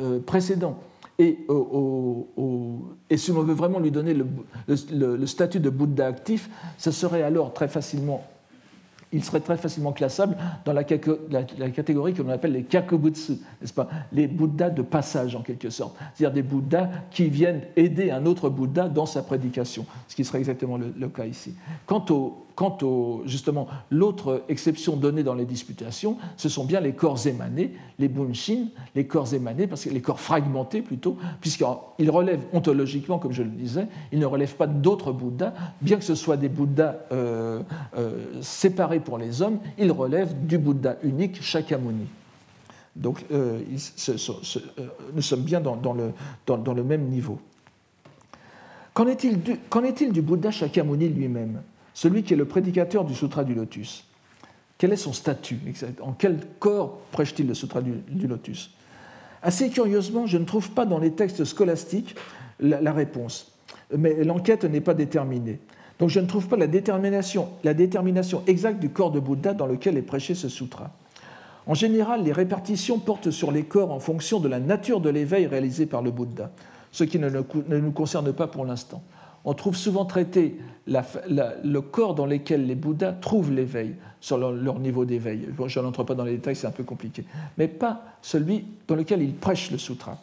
[0.00, 0.78] euh, précédent.
[1.18, 1.38] Et,
[3.16, 4.26] si on veut vraiment lui donner le,
[4.90, 8.24] le, statut de Bouddha actif, ce serait alors très facilement
[9.14, 13.88] il serait très facilement classable dans la, catégorie que l'on appelle les kakobutsu, n'est-ce pas?
[14.12, 18.50] Les Bouddhas de passage en quelque sorte, c'est-à-dire des Bouddhas qui viennent aider un autre
[18.50, 21.54] Bouddha dans sa prédication, ce qui serait exactement le, cas ici.
[21.86, 26.92] Quant au, quant au justement l'autre exception donnée dans les disputations, ce sont bien les
[26.92, 32.44] corps émanés, les bunshin, les corps émanés, parce que les corps fragmentés plutôt, puisqu'ils relèvent
[32.52, 36.36] ontologiquement, comme je le disais, ils ne relèvent pas d'autres Bouddhas, bien que ce soit
[36.36, 37.62] des Bouddhas euh,
[37.96, 42.06] euh, séparés pour les hommes, il relève du Bouddha unique Shakyamuni.
[42.94, 43.60] Donc euh,
[45.12, 47.40] nous sommes bien dans, le, même niveau.
[48.92, 51.62] Qu'en est-il du, du, Bouddha Shakyamuni lui-même,
[51.94, 54.04] celui qui est le prédicateur du Sutra du Lotus
[54.76, 55.58] Quel est son statut
[56.02, 58.70] En quel corps prêche-t-il le Sutra du, Lotus?
[59.42, 62.16] Assez curieusement, je ne trouve pas dans les textes scolastiques
[62.60, 63.52] la réponse,
[63.96, 65.60] mais l'enquête n'est pas déterminée.
[65.98, 69.66] Donc je ne trouve pas la détermination, la détermination exacte du corps de Bouddha dans
[69.66, 70.90] lequel est prêché ce sutra.
[71.66, 75.46] En général, les répartitions portent sur les corps en fonction de la nature de l'éveil
[75.46, 76.50] réalisé par le Bouddha,
[76.92, 79.02] ce qui ne, nous concerne pas pour l'instant.
[79.44, 85.04] On trouve souvent traité le corps dans lequel les Bouddhas trouvent l'éveil, sur leur, niveau
[85.04, 85.48] d'éveil.
[85.66, 87.24] je n'entre pas dans les détails, c'est un peu compliqué.
[87.58, 90.18] Mais pas celui dans lequel ils prêchent le sutra.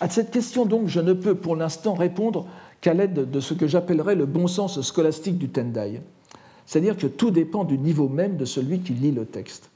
[0.00, 2.46] À cette question, donc, je ne peux pour l'instant répondre
[2.80, 6.00] qu'à l'aide de ce que j'appellerais le bon sens scolastique du Tendai.
[6.66, 9.70] C'est-à-dire que tout dépend du niveau même de celui qui lit le texte.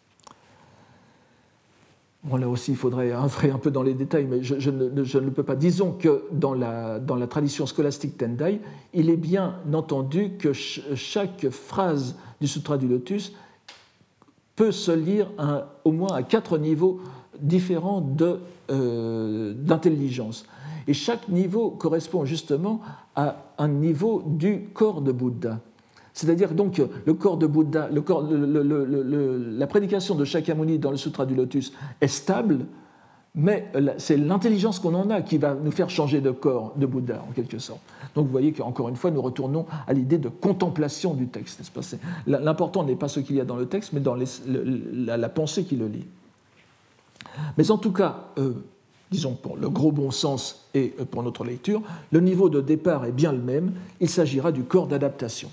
[2.25, 5.43] Bon, là aussi, il faudrait entrer un peu dans les détails, mais je, ne, peux
[5.43, 5.57] pas.
[5.57, 8.61] Disons que dans la, dans la tradition scolastique Tendai,
[8.95, 13.33] il est bien entendu que chaque phrase du Sutra du Lotus
[14.55, 15.33] peut se lire
[15.85, 17.01] au moins à quatre niveaux
[17.41, 18.07] différents
[18.71, 20.47] euh, d'intelligence.
[20.87, 22.81] Et chaque niveau correspond justement
[23.17, 25.59] à un niveau du corps de Bouddha.
[26.15, 31.73] C'est-à-dire donc le corps de Bouddha, la prédication de Shakyamuni dans le Sutra du Lotus
[32.01, 32.67] est stable,
[33.35, 37.25] mais c'est l'intelligence qu'on en a qui va nous faire changer de corps de Bouddha,
[37.27, 37.81] en quelque sorte.
[38.15, 41.63] Donc vous voyez qu'encore une fois, nous retournons à l'idée de contemplation du texte.
[42.27, 45.77] L'important n'est pas ce qu'il y a dans le texte, mais dans la, pensée qui
[45.77, 46.05] le lit.
[47.57, 48.53] Mais en tout cas, euh,
[49.11, 53.13] disons pour le gros bon sens et pour notre lecture, le niveau de départ est
[53.13, 55.49] bien le même, il s'agira du corps d'adaptation.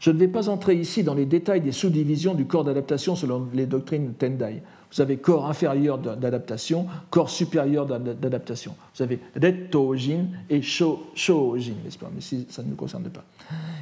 [0.00, 3.48] Je ne vais pas entrer ici dans les détails des sous-divisions du corps d'adaptation selon
[3.52, 4.62] les doctrines Tendai.
[4.90, 8.74] Vous avez corps inférieur d'adaptation, corps supérieur d'adaptation.
[8.96, 12.10] Vous avez Rettojin et pas?
[12.14, 13.22] Mais ça ne nous concerne pas.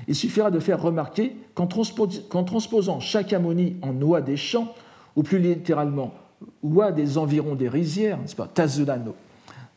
[0.09, 4.75] Il suffira de faire remarquer qu'en transposant Shakyamuni en oie des champs,
[5.15, 6.13] ou plus littéralement
[6.65, 8.49] oie des environs des rizières, n'est-ce pas?
[8.53, 9.15] Tazura no.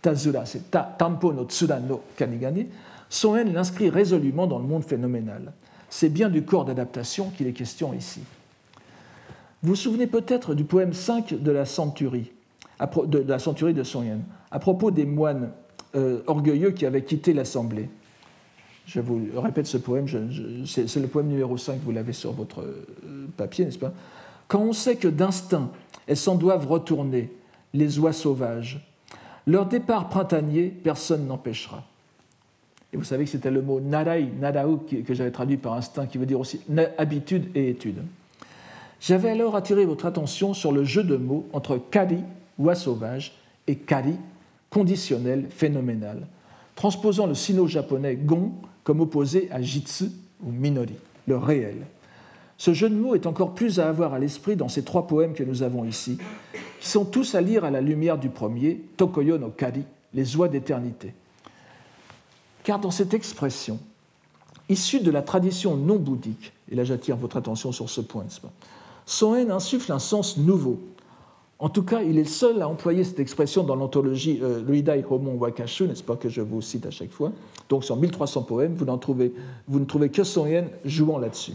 [0.01, 2.65] Tazura, c'est Tampo no Tsura no Kanigane.
[3.09, 5.53] Soen l'inscrit résolument dans le monde phénoménal
[5.91, 8.21] c'est bien du corps d'adaptation qu'il est question ici.
[9.61, 12.31] Vous vous souvenez peut-être du poème 5 de la Centurie,
[13.05, 15.51] de la Centurie de Yen, à propos des moines
[15.95, 17.89] euh, orgueilleux qui avaient quitté l'assemblée.
[18.87, 20.07] Je vous répète ce poème,
[20.65, 23.93] c'est le poème numéro 5, vous l'avez sur votre euh, papier, n'est-ce pas?
[24.47, 25.69] Quand on sait que d'instinct,
[26.07, 27.31] elles s'en doivent retourner,
[27.73, 28.85] les oies sauvages,
[29.45, 31.83] leur départ printanier, personne n'empêchera.
[32.93, 36.17] Et vous savez que c'était le mot narai, narau, que j'avais traduit par instinct, qui
[36.17, 36.59] veut dire aussi
[36.97, 38.01] habitude et étude.
[38.99, 42.19] J'avais alors attiré votre attention sur le jeu de mots entre kari,
[42.59, 43.33] oie sauvage,
[43.67, 44.15] et kari,
[44.69, 46.27] conditionnel, phénoménal,
[46.75, 48.51] transposant le sino-japonais gon
[48.83, 50.05] comme opposé à jitsu
[50.43, 50.95] ou minori,
[51.27, 51.77] le réel.
[52.57, 55.33] Ce jeu de mots est encore plus à avoir à l'esprit dans ces trois poèmes
[55.33, 56.19] que nous avons ici,
[56.79, 59.83] qui sont tous à lire à la lumière du premier, Tokoyo no Kari,
[60.13, 61.13] les oies d'éternité.
[62.63, 63.79] Car dans cette expression,
[64.69, 68.25] issue de la tradition non bouddhique, et là j'attire votre attention sur ce point,
[69.05, 70.79] Soen insuffle un sens nouveau.
[71.59, 75.03] En tout cas, il est le seul à employer cette expression dans l'anthologie euh, Luidai
[75.07, 77.31] Homon Wakashu, n'est-ce pas, que je vous cite à chaque fois.
[77.69, 78.85] Donc sur 1300 poèmes, vous,
[79.67, 81.53] vous ne trouvez que Soen jouant là-dessus.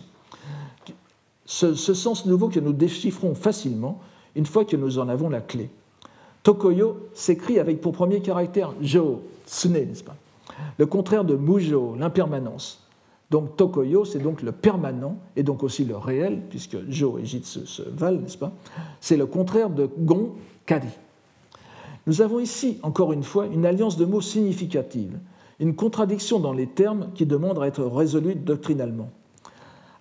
[1.45, 4.01] Ce, ce, sens nouveau que nous déchiffrons facilement
[4.35, 5.71] une fois que nous en avons la clé.
[6.43, 10.17] Tokoyo s'écrit avec pour premier caractère Jo, Tsune, n'est-ce pas
[10.79, 12.83] le contraire de Mujo, l'impermanence.
[13.31, 17.67] Donc Tokoyo, c'est donc le permanent et donc aussi le réel, puisque Jo et Jitsu
[17.67, 18.53] se valent, n'est-ce pas?
[19.01, 20.33] C'est le contraire de Gon,
[20.65, 20.89] Kari.
[22.07, 25.19] Nous avons ici, encore une fois, une alliance de mots significative,
[25.59, 29.11] une contradiction dans les termes qui demande à être résolue doctrinalement.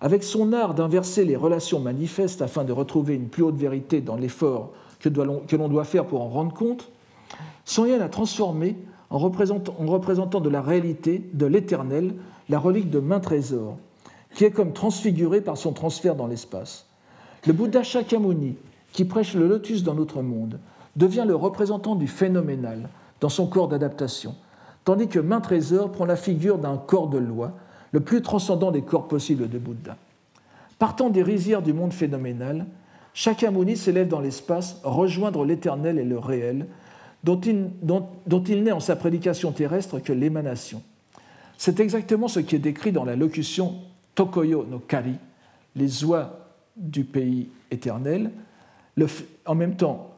[0.00, 4.16] Avec son art d'inverser les relations manifestes afin de retrouver une plus haute vérité dans
[4.16, 6.92] l'effort que l'on doit faire pour en rendre compte,
[7.64, 8.76] Son Yen a transformé
[9.10, 12.14] en représentant, de la réalité, de l'éternel,
[12.48, 13.76] la relique de main trésor,
[14.34, 16.86] qui est comme transfigurée par son transfert dans l'espace.
[17.46, 18.56] Le Bouddha Shakyamuni,
[18.92, 20.58] qui prêche le lotus dans notre monde,
[20.96, 22.88] devient le représentant du phénoménal
[23.20, 24.34] dans son corps d'adaptation,
[24.84, 27.52] tandis que main trésor prend la figure d'un corps de loi,
[27.92, 29.96] le plus transcendant des corps possibles de Bouddha.
[30.78, 32.66] Partant des rizières du monde phénoménal,
[33.14, 36.66] Shakyamuni s'élève dans l'espace, rejoindre l'éternel et le réel,
[37.26, 40.82] dont il, n'est en sa prédication terrestre que l'émanation.
[41.58, 43.74] C'est exactement ce qui est décrit dans la locution
[44.14, 45.16] Tokoyo no Kari,
[45.74, 48.30] les oies du pays éternel,
[49.44, 50.12] en même temps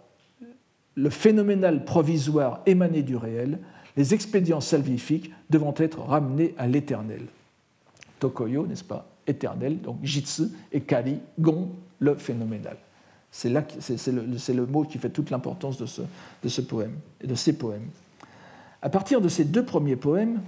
[0.95, 3.59] le phénoménal provisoire émané du réel,
[3.97, 7.23] les expédients salvifiques devant être ramenés à l'éternel.
[8.19, 12.77] Tokoyo, n'est-ce pas, éternel, donc Jitsu, et Kari, Gon, le phénoménal.
[13.31, 17.89] C'est, le, mot qui fait toute l'importance de ce, poème et de ces poèmes.
[18.83, 20.41] À partir de ces deux premiers poèmes,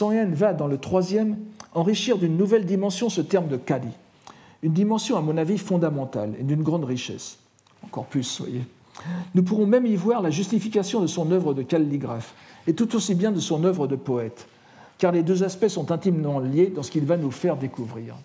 [0.00, 1.38] Yen va, dans le troisième,
[1.74, 3.88] enrichir d'une nouvelle dimension ce terme de Kali,
[4.62, 7.38] une dimension, à mon avis, fondamentale et d'une grande richesse.
[7.84, 8.62] Encore plus, voyez.
[9.34, 12.34] Nous pourrons même y voir la justification de son œuvre de calligraphe,
[12.66, 14.48] et tout aussi bien de son œuvre de poète,
[14.98, 18.16] car les deux aspects sont intimement liés dans ce qu'il va nous faire découvrir.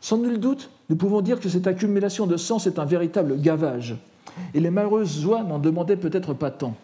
[0.00, 3.96] Sans nul doute, nous pouvons dire que cette accumulation de sens est un véritable gavage,
[4.52, 6.74] et les malheureuses oies n'en demandaient peut-être pas tant.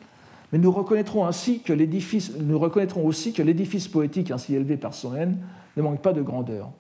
[0.53, 5.15] Mais nous reconnaîtrons, ainsi que nous reconnaîtrons aussi que l'édifice poétique ainsi élevé par son
[5.15, 5.39] haine
[5.77, 6.71] ne manque pas de grandeur.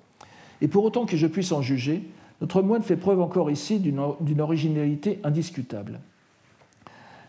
[0.60, 2.02] Et pour autant que je puisse en juger,
[2.40, 6.00] notre moine fait preuve encore ici d'une originalité indiscutable.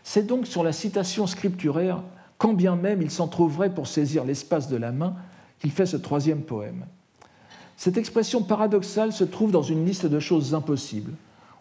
[0.02, 2.02] C'est donc sur la citation scripturaire,
[2.38, 5.14] quand bien même il s'en trouverait pour saisir l'espace de la main,
[5.60, 6.86] qu'il fait ce troisième poème.
[7.76, 11.12] Cette expression paradoxale se trouve dans une liste de choses impossibles,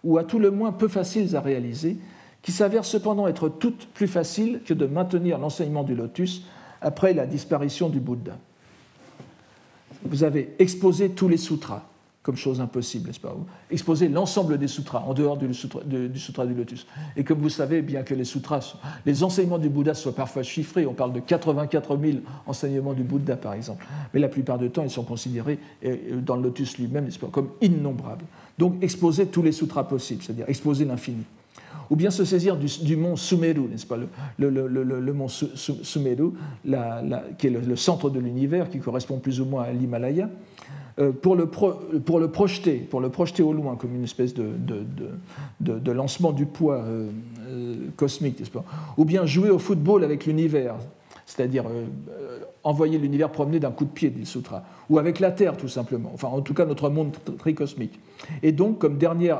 [0.04, 1.98] ou à tout le moins peu faciles à réaliser,
[2.42, 6.44] qui s'avèrent cependant être toutes plus faciles que de maintenir l'enseignement du lotus
[6.82, 8.38] après la disparition du Bouddha.
[10.04, 11.84] Vous avez exposé tous les sutras,
[12.24, 13.36] comme chose impossible, n'est-ce pas?
[13.72, 15.82] Exposer l'ensemble des sutras en dehors du sutra,
[16.46, 16.86] du lotus.
[17.16, 20.86] Et comme vous savez, bien que les sutras, les enseignements du Bouddha soient parfois chiffrés,
[20.86, 24.84] on parle de 84 000 enseignements du Bouddha par exemple, mais la plupart du temps
[24.84, 25.58] ils sont considérés
[26.22, 28.26] dans le lotus lui-même comme innombrables.
[28.60, 31.24] Donc exposer tous les sutras possibles, c'est-à-dire exposer l'infini.
[31.90, 33.98] ou bien se saisir du, mont Sumeru, n'est-ce pas,
[34.38, 36.34] le, mont Sumeru,
[37.40, 40.81] qui est le, centre de l'univers, qui correspond plus ou moins à l'Himalaya, euh,
[41.22, 46.32] pour, le pour le projeter, pour le projeter au loin comme une espèce de, lancement
[46.32, 47.10] du poids euh,
[47.48, 48.42] euh, cosmique,
[48.98, 50.76] ou bien jouer au football avec l'univers,
[51.26, 51.66] c'est-à-dire
[52.64, 56.12] envoyer l'univers promener d'un coup de pied, dit Sutra, ou avec la Terre tout simplement,
[56.14, 58.00] enfin en tout cas notre monde très cosmique.
[58.44, 59.34] Et donc, comme dernier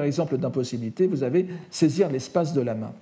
[0.00, 2.92] exemple d'impossibilité, vous avez saisir l'espace de la main.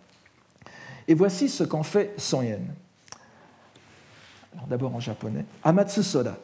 [1.09, 2.75] Et voici ce qu'en fait Son Yen.
[4.69, 5.45] D'abord en japonais.
[5.63, 6.37] Amatsu soda.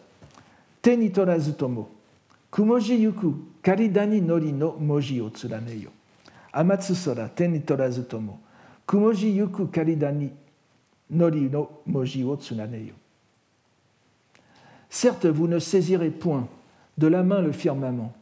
[0.82, 1.88] Te ni torazu tomo.
[2.50, 3.34] Kumoji yuku.
[3.62, 5.90] Karidani nori no moji o tsuraneyo.
[6.52, 7.28] Amatsu soda.
[7.28, 8.38] Te ni torazu tomo.
[8.86, 10.30] Kumoji yuku karidani
[11.10, 12.94] nori no moji o tsuraneyo.
[14.90, 16.48] Certes, vous ne saisirez point
[16.98, 18.12] de la main le firmament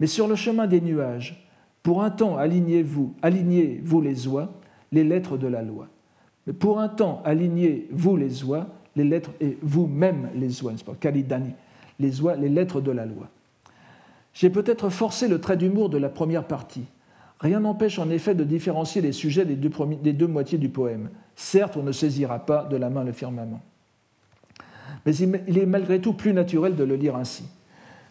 [0.00, 1.44] mais sur le chemin des nuages,
[1.82, 4.52] pour un temps alignez-vous, alignez-vous les oies,
[4.92, 5.88] les lettres de la loi.
[6.46, 10.94] Mais pour un temps alignez-vous les oies, les lettres et vous-même les oies, n'est-ce pas?
[10.98, 11.52] Kalidani,
[11.98, 13.28] les lettres de la loi.
[14.34, 16.84] J'ai peut-être forcé le trait d'humour de la première partie.
[17.40, 19.70] Rien n'empêche en effet de différencier les sujets des deux,
[20.02, 21.10] des deux moitiés du poème.
[21.36, 23.60] Certes, on ne saisira pas de la main le firmament.
[25.06, 27.44] Mais il est malgré tout plus naturel de le lire ainsi.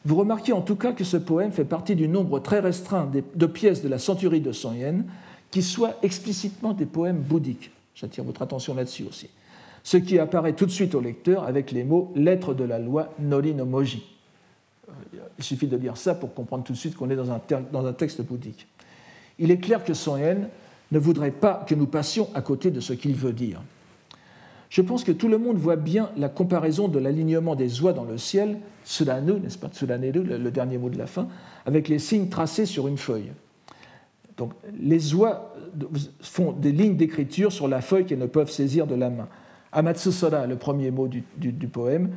[0.05, 3.45] Vous remarquez en tout cas que ce poème fait partie du nombre très restreint de
[3.45, 5.05] pièces de la centurie de Son Yen
[5.51, 7.71] qui soient explicitement des poèmes bouddhiques.
[7.95, 9.29] J'attire votre attention là-dessus aussi.
[9.87, 13.13] Ce qui apparaît tout de suite au lecteur avec les mots lettre de la loi
[13.19, 14.03] Nori no Moji.
[14.89, 14.91] Euh,
[15.37, 17.39] il suffit de lire ça pour comprendre tout de suite qu'on est dans un,
[17.71, 18.67] dans un texte bouddhique.
[19.39, 22.91] Il est clair que Son ne voudrait pas que nous passions à côté de ce
[22.91, 23.61] qu'il veut dire.
[24.69, 28.03] Je pense que tout le monde voit bien la comparaison de l'alignement des oies dans
[28.03, 31.29] le ciel, Tsuranu, n'est-ce pas, Tsuraneru, le dernier mot de la fin,
[31.65, 33.31] avec les signes tracés sur une feuille.
[34.35, 35.55] Donc les oies
[36.19, 39.29] font des lignes d'écriture sur la feuille qu'elles ne peuvent saisir de la main.
[39.77, 40.09] Amatsu
[40.49, 41.21] le premier mot du,
[41.67, 42.09] poème,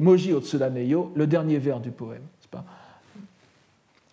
[0.00, 2.22] Moji o Tsuraneyo, le dernier vers du poème.
[2.50, 2.64] Pas?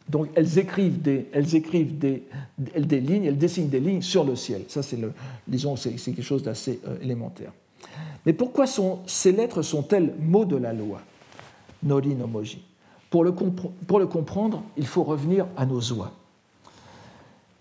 [0.09, 2.23] Donc elles écrivent, des, elles écrivent des,
[2.57, 4.63] des, lignes, elles dessinent des lignes sur le ciel.
[4.67, 7.53] Ça, c'est, c'est, quelque chose d'assez euh, élémentaire.
[8.25, 10.99] Mais pourquoi sont, ces lettres sont-elles mots de la loi?
[11.81, 12.61] Nori no moji.
[13.09, 16.11] Pour le, pour le comprendre, il faut revenir à nos oies.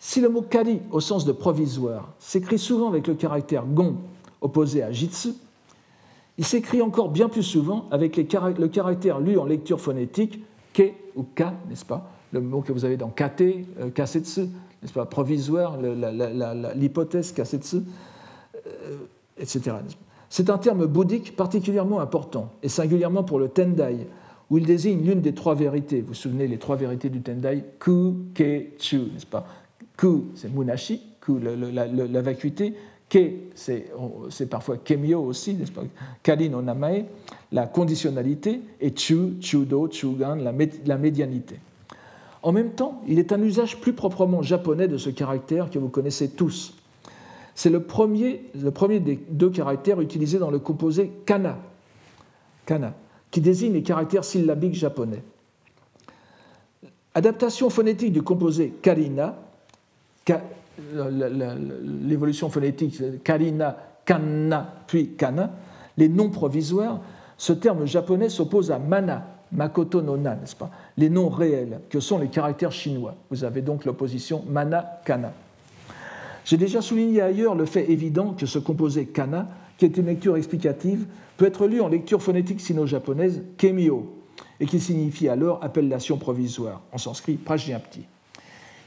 [0.00, 3.96] Si le mot kari, au sens de provisoire, s'écrit souvent avec le caractère gon
[4.44, 5.30] opposé à jitsu,
[6.38, 11.24] il s'écrit encore bien plus souvent avec le caractère lu en lecture phonétique ke ou
[11.34, 14.42] ka, n'est-ce pas, le mot que vous avez dans kate, euh, kasetsu,
[14.82, 15.78] n'est-ce pas, provisoire,
[16.74, 17.78] l'hypothèse kasetsu,
[18.66, 18.96] euh,
[19.38, 19.76] etc.
[20.28, 24.08] C'est un terme bouddhique particulièrement important, et singulièrement pour le Tendai,
[24.50, 26.00] où il désigne l'une des trois vérités.
[26.00, 27.64] Vous vous souvenez les trois vérités du Tendai?
[27.78, 29.46] Ku, Ke, Chu, n'est-ce pas?
[29.96, 32.74] Ku, c'est Munashi, Ku, la, vacuité.
[33.08, 35.84] Ke, c'est parfois Kemyo aussi, n'est-ce pas?
[37.52, 41.56] La conditionnalité, et Chu, Chudo, Chugan, la médianité.
[42.42, 45.88] En même temps, il est un usage plus proprement japonais de ce caractère que vous
[45.88, 46.74] connaissez tous.
[47.54, 51.58] C'est le premier, le premier des deux caractères utilisés dans le composé kana,
[52.66, 52.94] kana,
[53.30, 55.22] qui désigne les caractères syllabiques japonais.
[57.14, 59.38] Adaptation phonétique du composé karina,
[60.78, 65.50] l'évolution phonétique karina, kanna, puis kana,
[65.96, 67.00] les noms provisoires,
[67.36, 70.70] ce terme japonais s'oppose à mana, makoto no na, n'est-ce pas?
[70.96, 73.14] Les noms réels, que sont les caractères chinois.
[73.30, 75.32] Vous avez donc l'opposition mana-kana.
[76.44, 79.48] J'ai déjà souligné ailleurs le fait évident que ce composé kana,
[79.78, 81.06] qui est une lecture explicative,
[81.36, 84.20] peut être lu en lecture phonétique sino-japonaise kemio,
[84.60, 88.06] et qui signifie alors appellation provisoire, en sanskrit prajnapti.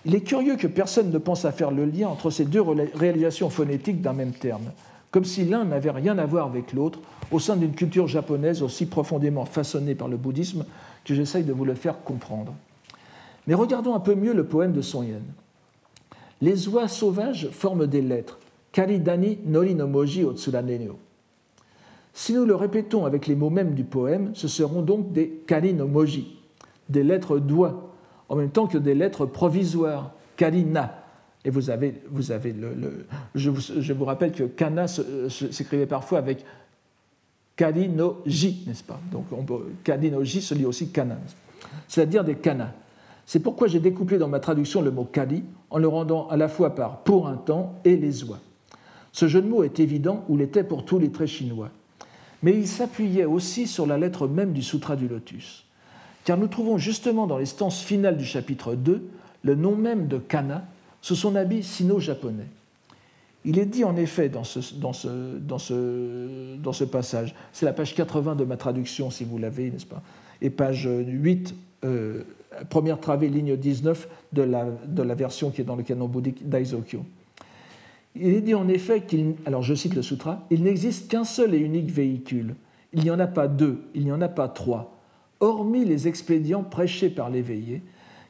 [0.08, 3.50] Il est curieux que personne ne pense à faire le lien entre ces deux réalisations
[3.50, 4.72] phonétiques d'un même terme,
[5.12, 7.00] comme si l'un n'avait rien à voir avec l'autre
[7.30, 10.64] au sein d'une culture japonaise aussi profondément façonnée par le bouddhisme
[11.04, 12.54] que j'essaye de vous le faire comprendre.
[13.48, 15.24] Mais regardons un peu mieux le poème de Son Yen.
[16.40, 18.40] Les oies sauvages forment des lettres.
[18.72, 20.26] Karidani nori no moji
[22.14, 25.76] Si nous le répétons avec les mots mêmes du poème, ce seront donc des kari
[26.88, 27.87] des lettres d'oie,
[28.30, 31.04] en même temps que des lettres provisoires, karina.
[31.46, 33.06] Et vous avez, vous avez le,
[33.36, 36.44] je, vous, rappelle que kana s'écrivait parfois avec
[37.56, 39.00] kari no ji, n'est-ce pas?
[39.12, 39.26] Donc
[40.24, 41.18] ji se lit aussi kana,
[41.88, 42.72] c'est-à-dire des kanas.
[43.26, 46.48] C'est pourquoi j'ai découplé dans ma traduction le mot kali en le rendant à la
[46.48, 48.40] fois par pour un temps et les oies.
[49.12, 51.70] Ce jeu de mots est évident ou l'était pour tous les traits chinois,
[52.44, 55.66] mais il s'appuyait aussi sur la lettre même du Sutra du Lotus,
[56.28, 59.02] car nous trouvons justement dans les stances finales du chapitre 2
[59.44, 60.66] le nom même de Kana
[61.00, 62.50] sous son habit sino-japonais.
[63.46, 64.60] Il est dit en effet dans ce,
[66.84, 70.04] passage, c'est la page 80 de ma traduction si vous l'avez, n'est-ce pas
[70.42, 71.56] Et page 8,
[71.86, 72.24] euh,
[72.70, 76.50] première travée, ligne 19 de la, de la version qui est dans le canon bouddhique
[76.50, 77.06] d'Aizokyo.
[78.18, 81.56] Il est dit en effet qu'il, alors je cite le sutra, il n'existe qu'un seul
[81.56, 82.56] et unique véhicule.
[82.92, 84.97] Il n'y en a pas deux, il n'y en a pas trois,
[85.40, 87.82] hormis les expédients prêchés par l'éveillé,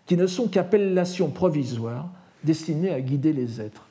[0.05, 2.09] qui ne sont qu'appellations provisoires
[2.43, 3.87] destinées à guider les êtres.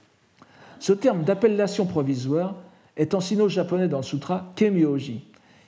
[0.80, 2.54] Ce terme d'appellation provisoire
[2.96, 5.22] est en sino-japonais dans le sutra Kemyoji.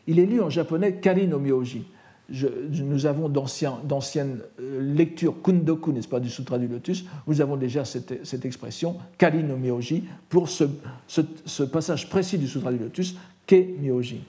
[0.07, 1.85] Il est lu en japonais Kari no Myoji.
[2.31, 7.85] nous avons d'anciennes euh, lectures kundoku, n'est-ce pas, du Sutra du Lotus, nous avons déjà
[7.85, 14.23] cette, expression Kari no Myoji pour ce, passage précis du Sutra du Lotus, Ke Myoji.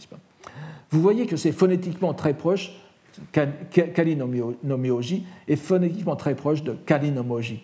[0.91, 2.71] Vous voyez que c'est phonétiquement très proche,
[3.31, 7.61] Kari no Myoji est phonétiquement très proche de Kari no Moji.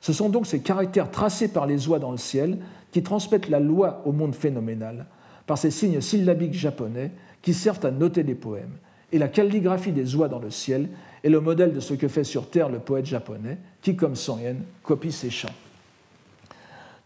[0.00, 2.58] Ce sont donc ces caractères tracés par les oies dans le ciel
[2.90, 5.06] qui transmettent la loi au monde phénoménal,
[5.46, 7.12] par ces signes syllabiques japonais
[7.42, 8.76] qui servent à noter des poèmes.
[9.12, 10.88] Et la calligraphie des oies dans le ciel
[11.22, 14.58] est le modèle de ce que fait sur Terre le poète japonais, qui, comme Yen,
[14.82, 15.48] copie ses chants.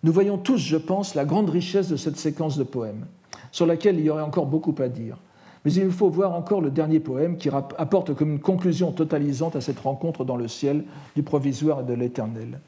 [0.02, 3.06] Nous voyons tous, je pense, la grande richesse de cette séquence de poèmes,
[3.50, 5.16] sur laquelle il y aurait encore beaucoup à dire.
[5.64, 9.60] Mais il faut voir encore le dernier poème qui apporte comme une conclusion totalisante à
[9.60, 10.84] cette rencontre dans le ciel
[11.16, 12.60] du provisoire et de l'éternel.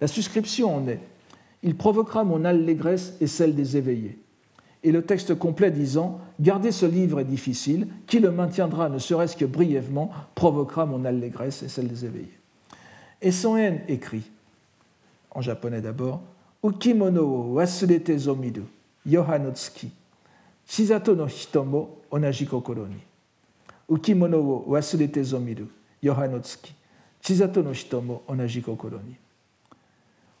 [0.00, 1.00] La suscription en est
[1.62, 4.18] Il provoquera mon allégresse et celle des éveillés.
[4.82, 9.36] Et le texte complet disant Garder ce livre est difficile, qui le maintiendra ne serait-ce
[9.36, 12.38] que brièvement provoquera mon allégresse et celle des éveillés.
[13.20, 14.30] Et son haine écrit,
[15.32, 16.20] en japonais d'abord
[16.62, 17.58] Ukimono
[18.16, 18.62] zomiru,
[19.04, 19.90] yohanotsuki,
[20.66, 23.00] shizato no hitomo onaji kokoro ni.
[23.88, 25.66] Ukimono wo wasurete zomiru,
[26.02, 26.74] yohanotsuki,
[27.20, 29.16] shizato no hitomo onaji kokoro ni.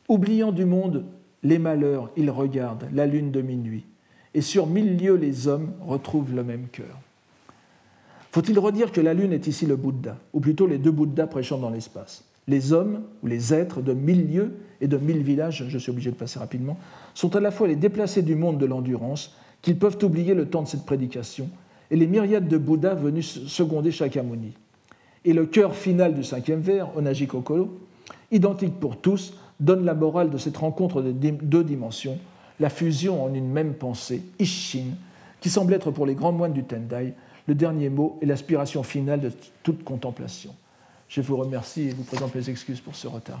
[0.08, 1.04] Oubliant du monde
[1.42, 3.84] les malheurs, il regarde la lune de minuit,
[4.34, 6.98] et sur mille lieues les hommes retrouvent le même cœur.
[8.32, 11.58] Faut-il redire que la lune est ici le Bouddha, ou plutôt les deux Bouddhas prêchant
[11.58, 12.24] dans l'espace?
[12.48, 16.10] Les hommes, ou les êtres de mille lieues et de mille villages, je suis obligé
[16.10, 16.78] de passer rapidement,
[17.14, 20.62] sont à la fois les déplacés du monde de l'endurance, qu'ils peuvent oublier le temps
[20.62, 21.48] de cette prédication,
[21.90, 24.52] et les myriades de Bouddhas venus seconder Shakyamuni.
[25.24, 27.68] Et le cœur final du cinquième vers, Onaji Kokoro,
[28.30, 32.18] identique pour tous, donne la morale de cette rencontre de deux dimensions,
[32.60, 34.94] la fusion en une même pensée, Ishin,
[35.40, 37.14] qui semble être pour les grands moines du Tendai
[37.46, 39.30] le dernier mot et l'aspiration finale de
[39.62, 40.54] toute contemplation.
[41.08, 43.40] Je vous remercie et vous présente mes excuses pour ce retard.